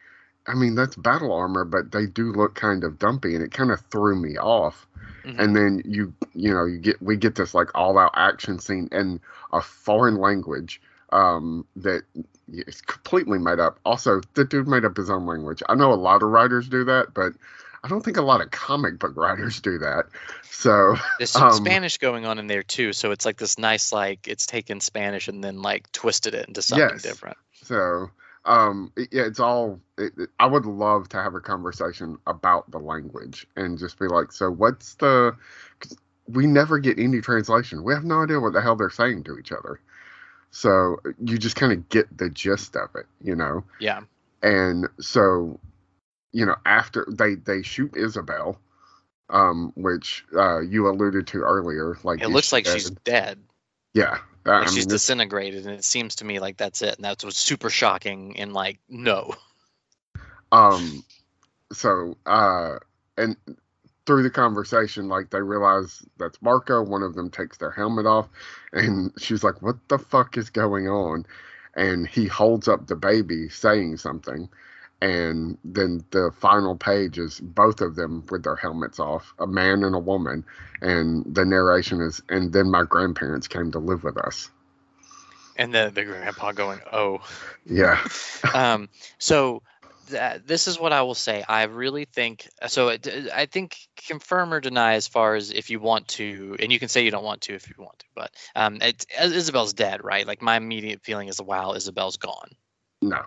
[0.47, 3.71] I mean that's battle armor, but they do look kind of dumpy, and it kind
[3.71, 4.87] of threw me off.
[5.23, 5.35] Mhm.
[5.37, 8.89] and then you you know you get we get this like all out action scene
[8.91, 9.19] in
[9.53, 10.81] a foreign language
[11.11, 12.01] um that
[12.51, 15.95] is completely made up also the dude made up his own language i know a
[15.95, 17.33] lot of writers do that but
[17.83, 20.05] i don't think a lot of comic book writers do that
[20.41, 23.91] so There's some um, Spanish going on in there too, so it's like this nice,
[23.93, 27.03] like it's taken Spanish and then like twisted it into something Yes.
[27.03, 27.37] different.
[27.61, 28.09] so
[28.45, 32.69] um it- yeah it's all it, it- i would love to have a conversation about
[32.71, 35.35] the language and just be like so what's the
[35.79, 35.95] 'cause
[36.27, 39.37] we never get any translation we have no idea what the hell they're saying to
[39.37, 39.79] each other
[40.49, 44.01] so you just kind of get the gist of it you know Yeah.
[44.41, 45.59] and so
[46.31, 48.57] you know after they they shoot izabel
[49.29, 53.03] um which uh you alluded to earlier like It looks like she's dead?
[53.03, 53.39] dead.
[53.93, 56.95] yeah Mean, she's it's- disintegrated, and it seems to me like that's it.
[56.95, 58.39] And that's what's super shocking.
[58.39, 59.35] And like, no.
[60.51, 61.03] um
[61.71, 62.75] so uh
[63.17, 63.37] and
[64.05, 68.27] through the conversation like they realize that's marco one of them takes their helmet off
[68.73, 71.25] and she's like what the fuck is going on
[71.75, 74.49] and he holds up the baby saying something
[75.01, 79.83] and then the final page is both of them with their helmets off a man
[79.83, 80.45] and a woman
[80.81, 84.49] and the narration is and then my grandparents came to live with us
[85.57, 87.19] And the the grandpa going, oh.
[87.65, 87.99] yeah
[88.53, 89.61] um, so
[90.09, 91.43] that, this is what I will say.
[91.47, 92.89] I really think so.
[92.89, 96.79] It, I think confirm or deny as far as if you want to, and you
[96.79, 98.05] can say you don't want to if you want to.
[98.15, 100.27] But um, it, Izabel's dead, right?
[100.27, 102.49] Like my immediate feeling is, wow, Izabel's gone.
[103.01, 103.23] no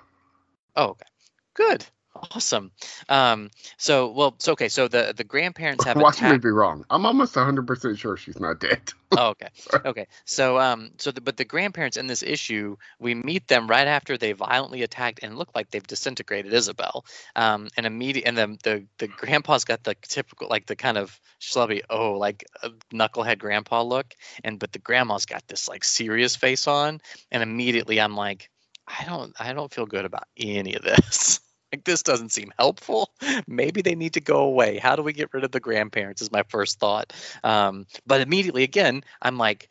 [0.77, 1.07] Oh, okay,
[1.55, 1.85] good,
[2.15, 2.71] awesome.
[3.09, 4.69] Um, so well, so okay.
[4.69, 6.43] So the the grandparents have watch me attacked.
[6.43, 9.49] be wrong i'm almost 100% sure she's not dead Oh, okay.
[9.85, 10.07] Okay.
[10.25, 14.17] So, um, so the, but the grandparents in this issue, we meet them right after
[14.17, 17.03] they violently attacked and look like they've disintegrated Izabel.
[17.37, 21.21] Um, and immediate, and the, the the grandpa's got the typical, like the kind of
[21.41, 22.45] schlubby, oh, like
[22.93, 27.01] knucklehead grandpa look, and but the grandma's got this like serious face on,
[27.31, 28.51] and immediately I'm like,
[28.87, 31.41] I don't, I don't feel good about any of this.
[31.75, 33.11] Like this doesn't seem helpful.
[33.49, 34.79] Maybe they need to go away.
[34.79, 36.23] How do we get rid of the grandparents?
[36.23, 37.13] Is my first thought.
[37.43, 39.69] Um, but immediately again, I'm like,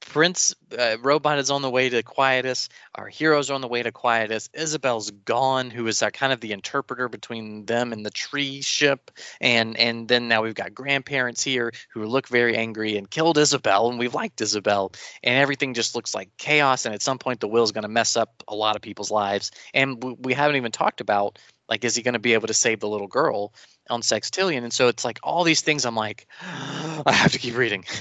[0.00, 2.68] Prince uh, Robot is on the way to Quietus.
[2.94, 4.48] Our heroes are on the way to Quietus.
[4.48, 9.10] Izabel's gone, who is uh, kind of the interpreter between them and the tree ship.
[9.40, 13.90] And and then now we've got grandparents here who look very angry and killed Izabel,
[13.90, 16.86] and we've liked Izabel, and everything just looks like chaos.
[16.86, 19.50] And at some point, the will's going to mess up a lot of people's lives.
[19.74, 21.38] And we, we haven't even talked about
[21.68, 23.54] like, is he going to be able to save the little girl
[23.88, 24.64] on Sextillion?
[24.64, 25.84] And so it's like all these things.
[25.84, 27.84] I'm like, I have to keep reading.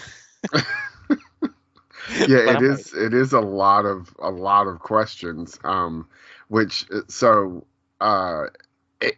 [2.27, 2.93] yeah it is.
[2.93, 6.07] It is a lot of a lot of questions um
[6.47, 7.65] which uh, so
[8.01, 8.45] uh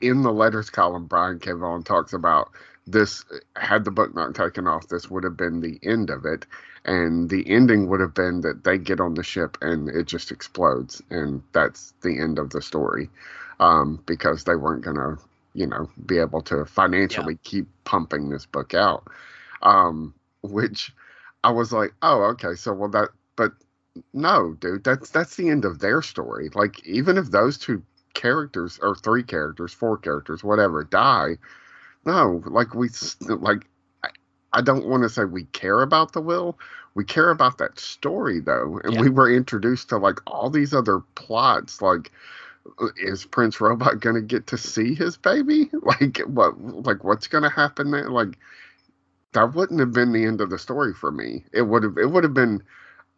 [0.02, 1.52] in the letters column brian k.
[1.52, 2.52] vaughan talks about
[2.88, 3.24] this
[3.56, 6.46] had the book not taken off this would have been the end of it
[6.86, 10.32] and the ending would have been that they get on the ship and it just
[10.32, 13.10] explodes and that's the end of the story
[13.60, 15.18] um because they weren't gonna
[15.54, 19.08] you know be able to financially keep pumping this book out
[19.62, 20.92] um which
[21.44, 23.54] I was like, oh, okay, so well that, but
[24.14, 26.50] no, dude, that's that's the end of their story.
[26.56, 27.84] Like, even if those two
[28.16, 31.38] characters or three characters, four characters, whatever, die,
[32.06, 32.90] no, like we
[33.30, 33.68] like,
[34.04, 34.10] I,
[34.54, 36.60] I don't want to say we care about the will.
[36.96, 39.00] We care about that story though, and Yeah.
[39.00, 42.12] we were introduced to like all these other plots, like.
[42.82, 45.70] uh, Is Prince Robot gonna get to see his baby?
[45.84, 46.60] Like what?
[46.62, 48.10] Like what's gonna happen there?
[48.10, 48.38] Like
[49.34, 51.46] that wouldn't have been the end of the story for me.
[51.54, 52.64] It would have it would have been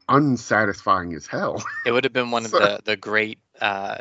[0.10, 1.64] unsatisfying as hell.
[1.86, 3.98] It would have been one of the the great uh,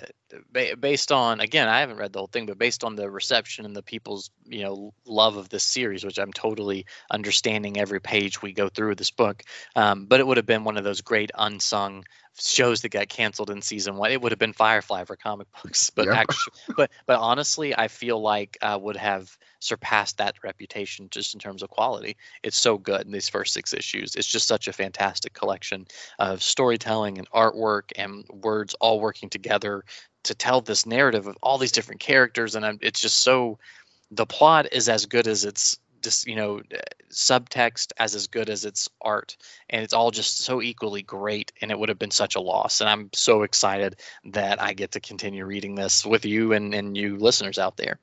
[0.53, 3.65] ba- based on again I haven't read the whole thing, but based on the reception
[3.65, 8.43] and the people's you know love of this series, which I'm totally understanding every page
[8.43, 9.43] we go through this book.
[9.77, 12.05] Um, but it would have been one of those great unsung
[12.41, 14.11] shows that got canceled in season one.
[14.11, 16.13] It would have been Firefly for comic books, but Yep.
[16.13, 21.41] actually, but but honestly, I feel like uh, would have surpassed that reputation just in
[21.41, 22.17] terms of quality.
[22.43, 24.17] It's so good in these first six issues.
[24.17, 25.87] It's just such a fantastic collection
[26.19, 31.24] of storytelling and artwork and words all working together to tell this narrative of all
[31.24, 33.59] these different characters and I'm, it's just so
[34.11, 36.61] the plot is as good as it's just you know
[37.11, 39.36] subtext as as good as its art
[39.68, 42.80] and it's all just so equally great and it would have been such a loss
[42.80, 46.96] and i'm so excited that i get to continue reading this with you and, and
[46.96, 47.98] you listeners out there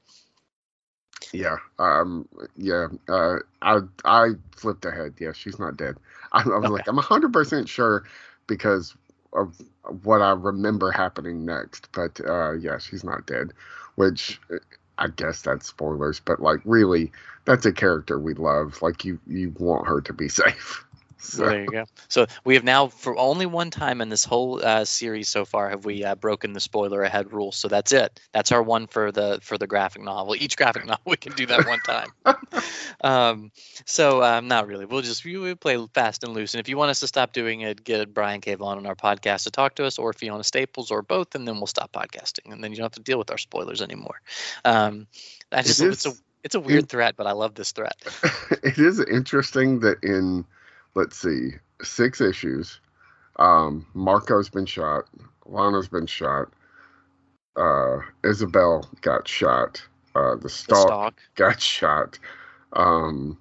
[1.32, 1.58] Yeah.
[1.78, 2.28] Um.
[2.56, 2.88] Yeah.
[3.08, 3.38] Uh.
[3.62, 5.16] I I flipped ahead.
[5.20, 5.32] Yeah.
[5.34, 5.96] She's not dead.
[6.32, 6.72] I, I was Okay.
[6.72, 8.04] like, I'm hundred percent sure
[8.48, 8.96] because
[9.34, 9.62] of
[10.04, 11.90] what I remember happening next.
[11.92, 13.54] But uh, yeah, she's not dead.
[13.96, 14.58] Which uh,
[14.98, 16.20] I guess that's spoilers.
[16.20, 17.12] But like, really,
[17.46, 18.82] that's a character we love.
[18.82, 20.86] Like, you you want her to be safe.
[21.22, 21.86] So there you go.
[22.08, 25.70] So we have now, for only one time in this whole uh, series so far,
[25.70, 27.52] have we uh, broken the spoiler ahead rule.
[27.52, 28.22] So that's it.
[28.34, 30.36] That's our one for the for the graphic novel.
[30.36, 32.10] Each graphic novel we can do that one time.
[33.02, 33.52] um,
[33.86, 34.86] so um, not really.
[34.86, 36.54] We'll just we, we play fast and loose.
[36.54, 38.56] And if you want us to stop doing it, get Brian K.
[38.56, 41.58] Vaughan on our podcast to talk to us, or Fiona Staples, or both, and then
[41.58, 44.22] we'll stop podcasting, and then you don't have to deal with our spoilers anymore.
[44.64, 45.08] Um,
[45.52, 46.14] I just it's a
[46.44, 47.96] it's a weird threat, but I love this threat.
[48.64, 50.46] it is interesting that in
[50.96, 52.80] let's see six issues.
[53.38, 55.06] Um marco's been shot.
[55.46, 56.52] Lana's been shot.
[57.56, 59.82] Uh izabel got shot.
[60.16, 61.22] Uh the The stalk stalk.
[61.36, 62.20] got shot.
[62.74, 63.38] Um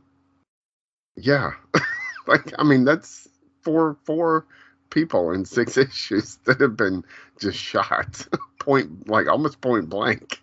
[1.16, 1.53] yeah.
[2.26, 3.26] Like i mean that's
[3.62, 4.44] four four
[4.90, 7.05] people in six issues that have been
[7.40, 8.26] just shot.
[8.59, 10.42] Point like almost point blank.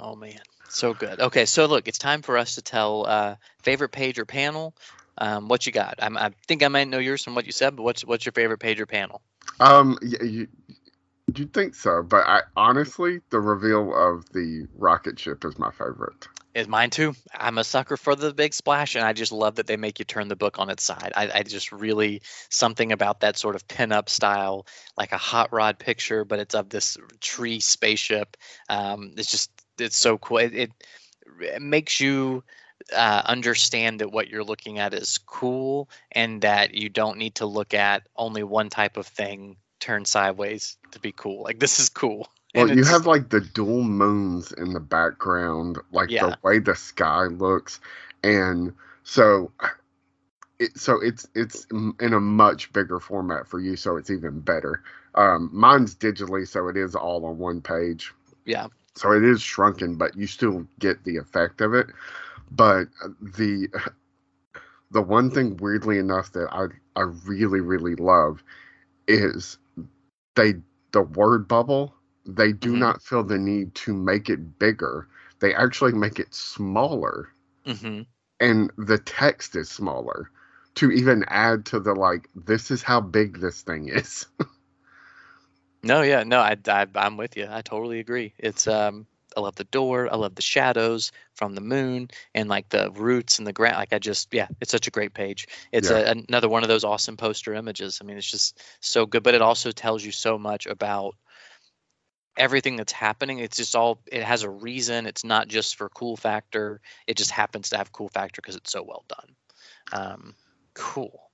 [0.00, 1.20] Oh man, so good.
[1.20, 4.74] Okay, so look, it's time for us to tell uh, favorite page or panel.
[5.18, 5.94] Um, what you got?
[5.98, 8.32] I'm, I think I might know yours from what you said, but what's what's your
[8.32, 9.22] favorite page or panel?
[9.60, 10.48] Um, you,
[11.34, 16.28] you'd think so, but I honestly, the reveal of the rocket ship is my favorite.
[16.54, 17.14] Is mine too.
[17.34, 20.06] I'm a sucker for the big splash, and I just love that they make you
[20.06, 21.12] turn the book on its side.
[21.14, 25.78] I, I just really something about that sort of pin-up style, like a hot rod
[25.78, 28.38] picture, but it's of this tree spaceship.
[28.70, 30.38] Um, it's just it's so cool.
[30.38, 30.72] It, it,
[31.40, 32.42] it makes you
[32.94, 37.46] uh, understand that what you're looking at is cool, and that you don't need to
[37.46, 41.42] look at only one type of thing turned sideways to be cool.
[41.42, 42.28] Like this is cool.
[42.54, 46.26] Well, you have like the dual moons in the background, like Yeah.
[46.30, 47.80] the way the sky looks,
[48.24, 48.72] and
[49.02, 49.52] so
[50.58, 54.82] it so it's it's in a much bigger format for you, so it's even better.
[55.16, 58.12] Um, mine's digitally, so it is all on one page.
[58.46, 58.68] yeah.
[58.94, 61.86] so it is shrunken but you still get the effect of it
[62.50, 62.88] but
[63.20, 63.68] the
[64.90, 66.66] the one thing weirdly enough that i
[66.98, 68.42] i really really love
[69.08, 69.58] is
[70.34, 70.54] they
[70.92, 71.94] the word bubble
[72.26, 72.76] they do Mhm.
[72.76, 75.08] not feel the need to make it bigger
[75.40, 77.28] they actually make it smaller
[77.66, 78.02] hmm
[78.40, 80.30] and the text is smaller
[80.74, 84.26] to even add to the like this is how big this thing is
[85.82, 87.46] No, yeah, no, I, I I'm with you.
[87.50, 88.34] I totally agree.
[88.38, 89.06] It's um
[89.36, 93.38] I love the door, I love the shadows from the moon and like the roots
[93.38, 93.76] and the ground.
[93.76, 95.46] Like I just yeah, it's such a great page.
[95.72, 95.90] It's Yeah.
[95.90, 97.98] a, another one of those awesome poster images.
[98.00, 101.14] I mean, it's just so good, but it also tells you so much about
[102.38, 103.38] everything that's happening.
[103.38, 105.06] It's just all it has a reason.
[105.06, 106.80] It's not just for cool factor.
[107.06, 109.36] It just happens to have cool factor because it's so well done.
[109.92, 110.34] Um,
[110.74, 111.25] cool.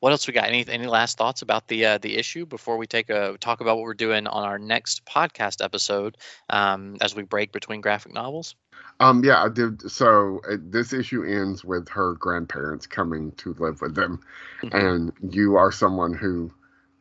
[0.00, 0.44] What else we got?
[0.48, 3.76] Any any last thoughts about the uh, the issue before we take a talk about
[3.76, 6.16] what we're doing on our next podcast episode
[6.48, 8.56] um, as we break between graphic novels?
[8.98, 9.90] Um, yeah, I did.
[9.90, 14.20] So uh, this issue ends with her grandparents coming to live with them,
[14.62, 14.74] Mhm.
[15.20, 16.50] and you are someone who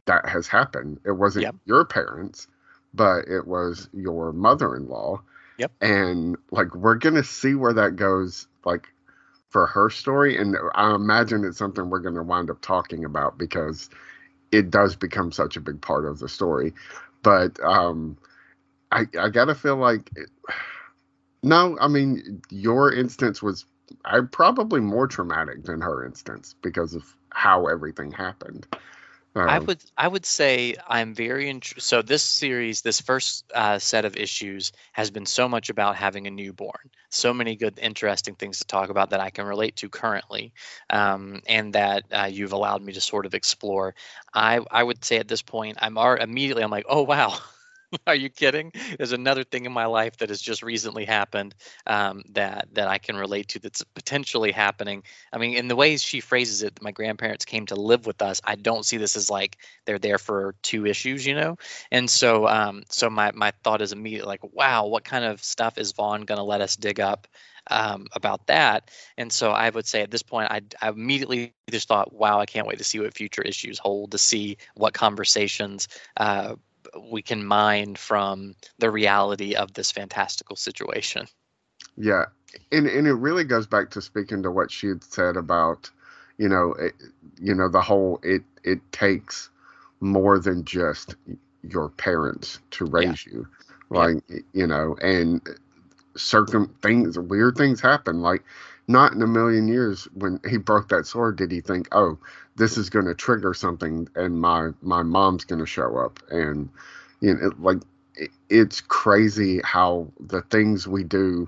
[0.05, 0.99] that has happened.
[1.05, 1.55] It wasn't Yep.
[1.65, 2.47] your parents,
[2.93, 5.21] but it was your mother-in-law.
[5.57, 5.71] Yep.
[5.79, 8.89] And like we're gonna see where that goes, like
[9.49, 13.89] for her story, and I imagine it's something we're gonna wind up talking about because
[14.51, 16.73] it does become such a big part of the story.
[17.23, 18.17] But um,
[18.91, 20.09] I I gotta feel like.
[20.15, 20.29] It,
[21.43, 23.65] no, I mean your instance was
[24.05, 28.67] I probably more traumatic than her instance because of how everything happened.
[29.45, 33.79] I Um, would I would say I'm very int- so this series this first uh,
[33.79, 38.35] set of issues has been so much about having a newborn so many good interesting
[38.35, 40.53] things to talk about that I can relate to currently
[40.89, 43.95] um, and that uh, you've allowed me to sort of explore.
[44.33, 47.33] I I would say at this point I'm already, immediately I'm like oh wow
[48.07, 48.71] Are you kidding?
[48.97, 51.55] There's another thing in my life that has just recently happened
[51.87, 53.59] um, that that I can relate to.
[53.59, 55.03] That's potentially happening.
[55.33, 58.41] I mean, in the ways she phrases it, my grandparents came to live with us.
[58.43, 61.57] I don't see this as like they're there for two issues, you know.
[61.91, 65.77] And so, um, so my my thought is immediately like, wow, what kind of stuff
[65.77, 67.27] is Vaughan going to let us dig up?
[67.71, 71.87] Um, about that, and so I would say at this point, I, I immediately just
[71.87, 75.87] thought, "Wow, I can't wait to see what future issues hold, to see what conversations
[76.17, 76.55] uh,
[77.11, 81.27] we can mine from the reality of this fantastical situation.
[81.97, 82.25] yeah,
[82.71, 85.89] and and it really goes back to speaking to what she had said about,
[86.37, 86.93] you know, it,
[87.39, 89.49] you know the whole it it takes
[89.99, 91.15] more than just
[91.63, 93.47] your parents to raise you,
[93.89, 94.17] like
[94.53, 95.53] you know, and eh,
[96.15, 98.21] circum things weird things happen.
[98.21, 98.43] Like
[98.89, 102.17] not in a million years when he broke that sword did he think oh
[102.57, 106.19] this is going to trigger something and my my mom's going to show up.
[106.29, 106.69] And
[107.21, 107.79] you know like
[108.15, 111.47] it, it's crazy how the things we do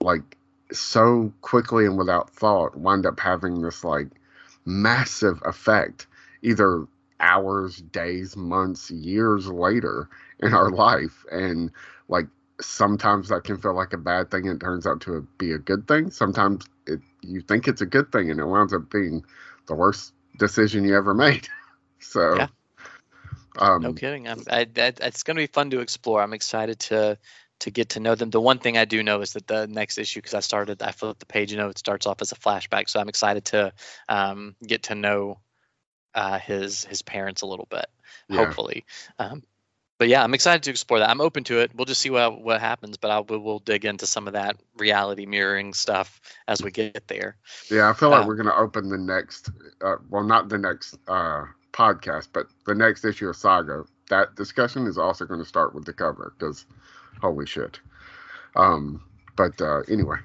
[0.00, 0.36] like
[0.72, 4.08] so quickly and without thought wind up having this like
[4.64, 6.06] massive effect
[6.42, 6.86] either
[7.20, 10.08] hours days months years later
[10.40, 11.24] in our life.
[11.30, 11.70] And
[12.08, 12.26] like
[12.60, 15.58] sometimes that can feel like a bad thing and it turns out to be a
[15.58, 16.10] good thing.
[16.10, 19.24] Sometimes it, you think it's a good thing and it winds up being
[19.66, 21.48] the worst decision you ever made.
[22.00, 22.48] so, Yeah.
[23.58, 24.28] um, No kidding.
[24.28, 26.22] I'm, I, that, it's going to be fun to explore.
[26.22, 27.18] I'm excited to
[27.58, 28.28] to get to know them.
[28.30, 30.92] The one thing I do know is that the next issue, because I started, I
[30.92, 32.88] flipped the page, you know, it starts off as a flashback.
[32.88, 33.72] So I'm excited to
[34.10, 35.40] um, get to know
[36.14, 37.86] uh, his his parents a little bit,
[38.28, 38.44] yeah.
[38.44, 38.84] hopefully.
[39.18, 39.42] Um,
[39.98, 41.08] but yeah, I'm excited to explore that.
[41.08, 41.70] I'm open to it.
[41.74, 44.56] We'll just see what what happens, but I'll we'll, we'll dig into some of that
[44.76, 47.36] reality mirroring stuff as we get there.
[47.70, 49.50] Yeah, I feel like Uh, we're going to open the next,
[49.82, 53.84] uh, well, not the next uh, podcast, but the next issue of Saga.
[54.08, 56.66] That discussion is also going to start with the cover because
[57.20, 57.80] holy shit.
[58.54, 59.02] Um,
[59.36, 60.18] but uh, anyway,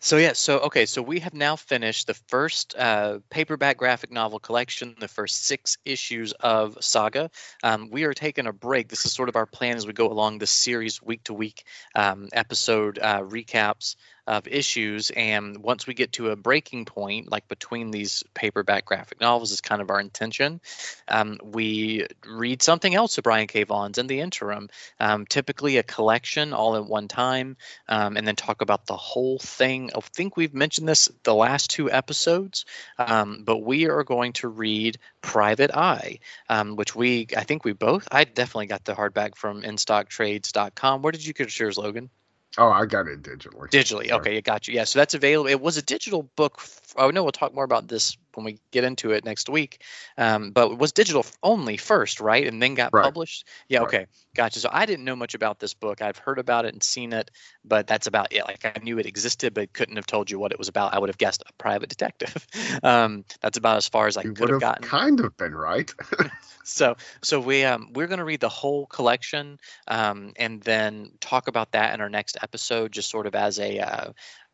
[0.00, 4.38] So yeah, so okay, so we have now finished the first uh, paperback graphic novel
[4.38, 7.30] collection, the first six issues of Saga.
[7.62, 8.88] Um, we are taking a break.
[8.88, 11.64] This is sort of our plan as we go along this series, week to week
[11.94, 13.96] um, episode uh, recaps
[14.26, 15.10] of issues.
[15.10, 19.60] And once we get to a breaking point, like between these paperback graphic novels, is
[19.60, 20.60] kind of our intention.
[21.08, 23.64] Um, we read something else of Brian K.
[23.64, 24.68] Vaughan's in the interim,
[24.98, 27.56] um, typically a collection all at one time
[27.88, 29.90] um, and then talk about the whole thing.
[29.94, 32.64] I think we've mentioned this the last two episodes,
[32.98, 37.72] um, but we are going to read Private Eye, um, which we, I think we
[37.72, 41.02] both, I definitely got the hardback from InStockTrades.com.
[41.02, 42.10] Where did you get yours, Logan?
[42.58, 43.68] Oh, I got it digitally.
[43.70, 44.10] Digitally.
[44.10, 44.74] Okay, I got you.
[44.74, 45.48] Yeah, so that's available.
[45.50, 46.56] It was a digital book.
[46.58, 49.82] f- Oh no, we'll talk more about this when we get into it next week.
[50.18, 52.46] Um, but it was digital only first, right?
[52.46, 53.02] And then got Right.
[53.02, 53.46] published.
[53.68, 53.80] Yeah.
[53.80, 53.88] Right.
[53.88, 54.60] Okay, gotcha.
[54.60, 56.02] So I didn't know much about this book.
[56.02, 57.30] I've heard about it and seen it,
[57.64, 58.44] but that's about it.
[58.44, 60.94] Like I knew it existed, but couldn't have told you what it was about.
[60.94, 62.46] I would have guessed a private detective.
[62.82, 65.54] um, that's about as far as I You could have have gotten kind of been
[65.54, 65.92] right.
[66.64, 69.58] so so we um we're going to read the whole collection
[69.88, 73.78] um and then talk about that in our next episode just sort of as a
[73.78, 74.12] uh,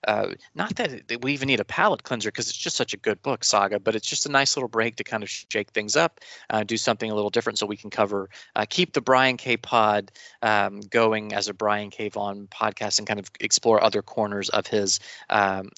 [0.09, 2.97] uh, not that that we even need a palate cleanser because it's just such a
[2.97, 5.97] good book saga but it's just a nice little break to kind of shake things
[5.97, 9.37] up uh, do something a little different so we can cover uh, keep the brian
[9.37, 10.11] k pod
[10.43, 14.67] um, going as a brian k vaughan podcast and kind of explore other corners of
[14.67, 15.01] his
[15.31, 15.69] um,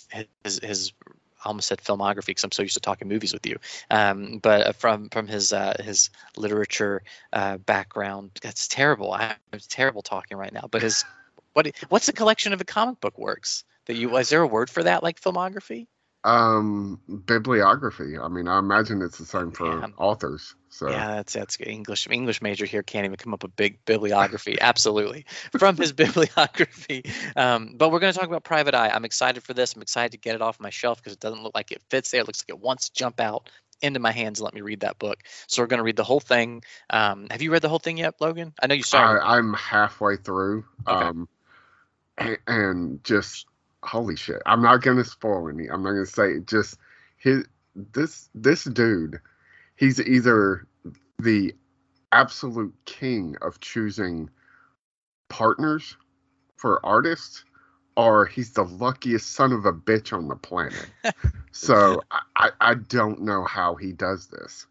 [0.42, 0.92] his, his
[1.44, 3.58] I almost said filmography because I'm so used to talking movies with you.
[3.90, 7.02] Um, but uh, from from his uh, his literature
[7.32, 9.12] uh, background, that's terrible.
[9.12, 9.36] I'm
[9.68, 10.68] terrible talking right now.
[10.70, 11.04] But his
[11.52, 14.16] what what's the collection of the comic book works that you?
[14.16, 15.86] Is there a word for that like filmography?
[16.24, 18.18] um, bibliography.
[18.18, 19.88] I mean, I imagine it's the same for Yeah.
[19.98, 20.54] authors.
[20.70, 21.68] So Yeah, that's that's good.
[21.68, 24.58] English English major here can't even come up with big bibliography.
[24.60, 25.26] Absolutely,
[25.58, 27.04] from his bibliography.
[27.36, 28.88] Um, but we're going to talk about Private Eye.
[28.88, 29.74] I'm excited for this.
[29.74, 32.10] I'm excited to get it off my shelf because it doesn't look like it fits
[32.10, 32.22] there.
[32.22, 33.50] It looks like it wants to jump out
[33.82, 35.18] into my hands and let me read that book.
[35.46, 36.62] So we're going to read the whole thing.
[36.90, 38.54] Um, have you read the whole thing yet, Logan?
[38.60, 39.22] I know you started.
[39.22, 40.64] I, I'm halfway through.
[40.88, 41.04] Okay.
[41.04, 41.28] Um,
[42.18, 43.46] and, and just
[43.84, 44.42] holy shit!
[44.46, 45.68] I'm not gonna spoil any.
[45.68, 46.78] I'm not gonna say it, just
[47.16, 49.20] his this this dude.
[49.76, 50.66] He's either
[51.18, 51.54] the
[52.12, 54.30] absolute king of choosing
[55.28, 55.96] partners
[56.56, 57.44] for artists,
[57.96, 60.86] or he's the luckiest son of a bitch on the planet.
[61.52, 62.00] so
[62.36, 64.66] I, I don't know how he does this.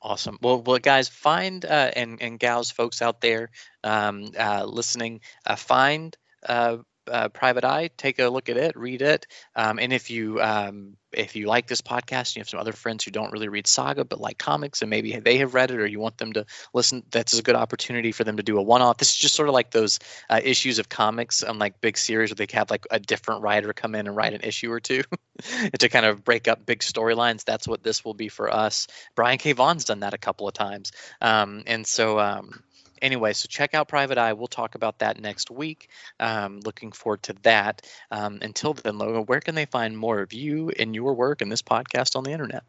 [0.00, 0.38] Awesome.
[0.40, 3.50] Well, well, guys, find uh, and and gals, folks out there
[3.82, 6.16] um, uh, listening, uh, find
[6.46, 6.78] uh,
[7.10, 7.90] uh, Private Eye.
[7.96, 11.66] Take a look at it, read it, um, and if you um, if you like
[11.66, 14.82] this podcast, you have some other friends who don't really read Saga but like comics,
[14.82, 16.44] and maybe they have read it, or you want them to
[16.74, 17.02] listen.
[17.10, 18.98] That's a good opportunity for them to do a one-off.
[18.98, 19.98] This is just sort of like those
[20.30, 23.72] uh, issues of comics on like big series where they have like a different writer
[23.72, 25.02] come in and write an issue or two
[25.78, 27.44] to kind of break up big storylines.
[27.44, 28.86] That's what this will be for us.
[29.14, 29.52] Brian K.
[29.52, 30.92] Vaughan's done that a couple of times.
[31.20, 32.62] Um, and so, um,
[33.02, 34.32] anyway, so check out Private Eye.
[34.32, 35.88] We'll talk about that next week.
[36.20, 37.86] Um, looking forward to that.
[38.10, 41.50] Um, until then, Logan, where can they find more of you and your work and
[41.50, 42.64] this podcast on the internet?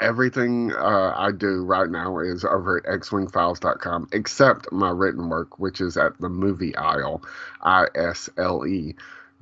[0.00, 5.80] everything uh, I do right now is over at xwingfiles.com, except my written work, which
[5.80, 7.22] is at the movie aisle,
[7.62, 8.94] I S L E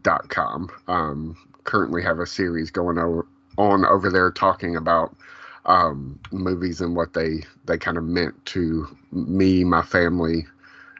[0.02, 0.68] Dot com.
[0.88, 3.26] Um, currently have a series going over,
[3.56, 5.14] on over there talking about
[5.66, 10.46] um, movies and what they they kind of meant to me, my family,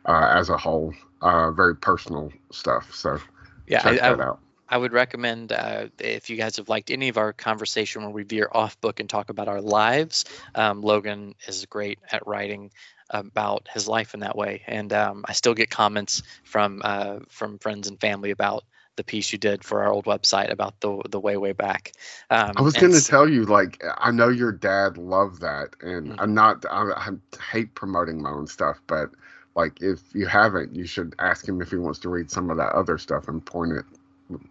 [0.06, 0.94] uh, as a whole.
[1.22, 2.92] Uh, very personal stuff.
[2.94, 3.18] So
[3.66, 4.40] Yeah, check I, that I, out.
[4.68, 8.22] I would recommend uh, if you guys have liked any of our conversation where we
[8.24, 10.24] veer off book and talk about our lives.
[10.54, 12.70] Um, Logan is great at writing
[13.10, 17.58] about his life in that way, and um, I still get comments from uh, from
[17.58, 18.64] friends and family about
[18.97, 21.93] the piece you did for our old website about the the way way back.
[22.30, 26.12] Um, I was going to tell you, like, I know your dad loved that, and
[26.12, 26.16] Mhm.
[26.18, 27.11] I'm not, I, I
[27.51, 29.11] hate promoting my own stuff, but
[29.55, 32.57] like, if you haven't, you should ask him if he wants to read some of
[32.59, 33.84] that other stuff and point it,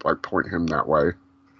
[0.03, 1.11] like, point him that way.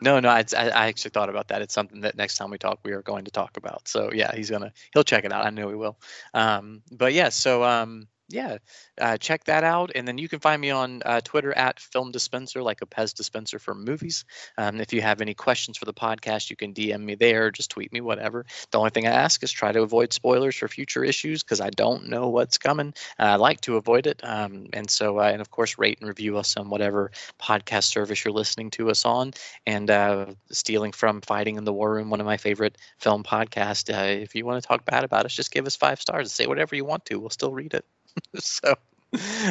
[0.01, 1.61] No, no, I, I I actually thought about that.
[1.61, 3.87] It's something that next time we talk, we are going to talk about.
[3.87, 5.45] So yeah, he's gonna he'll check it out.
[5.45, 5.97] I know he will.
[6.33, 8.57] Um, but yeah, so um, yeah,
[8.99, 12.11] uh, check that out, and then you can find me on uh, Twitter at Film
[12.11, 14.25] Dispenser, like a Pez dispenser for movies.
[14.57, 17.71] Um, if you have any questions for the podcast, you can DM me there, just
[17.71, 18.45] tweet me, whatever.
[18.71, 21.69] The only thing I ask is try to avoid spoilers for future issues because I
[21.69, 22.93] don't know what's coming.
[23.17, 24.21] And I like to avoid it.
[24.23, 28.23] Um, and so, uh, and of course, rate and review us on whatever podcast service
[28.23, 29.33] you're listening to us on
[29.65, 33.93] and uh, stealing from Fighting in the War Room, one of my favorite film podcasts.
[33.93, 36.31] Uh, if you want to talk bad about us, just give us five stars and
[36.31, 37.19] say whatever you want to.
[37.19, 37.85] We'll still read it.
[38.35, 38.75] so,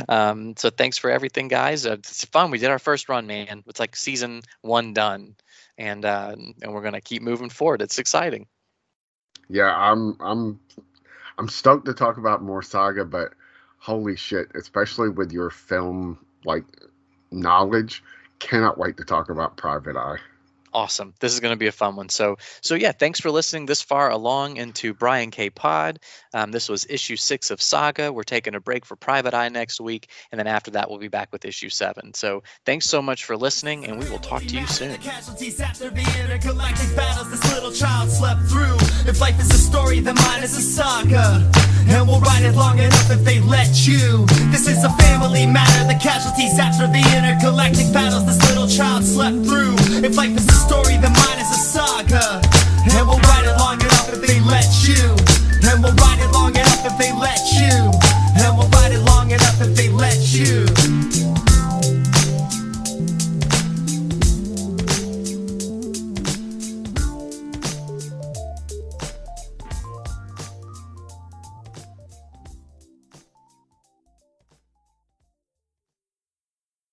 [0.08, 1.86] um, so thanks for everything, guys.
[1.86, 2.50] Uh, it's fun.
[2.50, 3.62] We did our first run, man.
[3.66, 5.36] It's like season one done,
[5.78, 7.82] and uh, and we're gonna keep moving forward.
[7.82, 8.46] It's exciting.
[9.50, 10.60] Yeah, I'm, I'm,
[11.36, 13.32] I'm stoked to talk about more saga, but
[13.78, 16.64] holy shit, especially with your film like
[17.32, 18.04] knowledge,
[18.38, 20.18] cannot wait to talk about Private Eye.
[20.72, 21.14] Awesome.
[21.18, 22.08] This is going to be a fun one.
[22.08, 25.98] So, so yeah, thanks for listening this far along into Brian K Pod.
[26.32, 28.12] Um, this was issue six of Saga.
[28.12, 31.08] We're taking a break for Private Eye next week, and then after that, we'll be
[31.08, 32.14] back with issue seven.
[32.14, 34.92] So, thanks so much for listening, and we will talk to you soon.
[39.06, 41.50] If life is a story, then mine is a saga.
[41.88, 44.26] And we'll it long enough if they let you.
[44.50, 45.84] This is a family matter.
[45.88, 49.74] The casualties after the intergalactic battles this little child slept through
[50.60, 52.40] story, then mine is a saga.
[52.92, 55.19] And we'll write it long enough if they let you.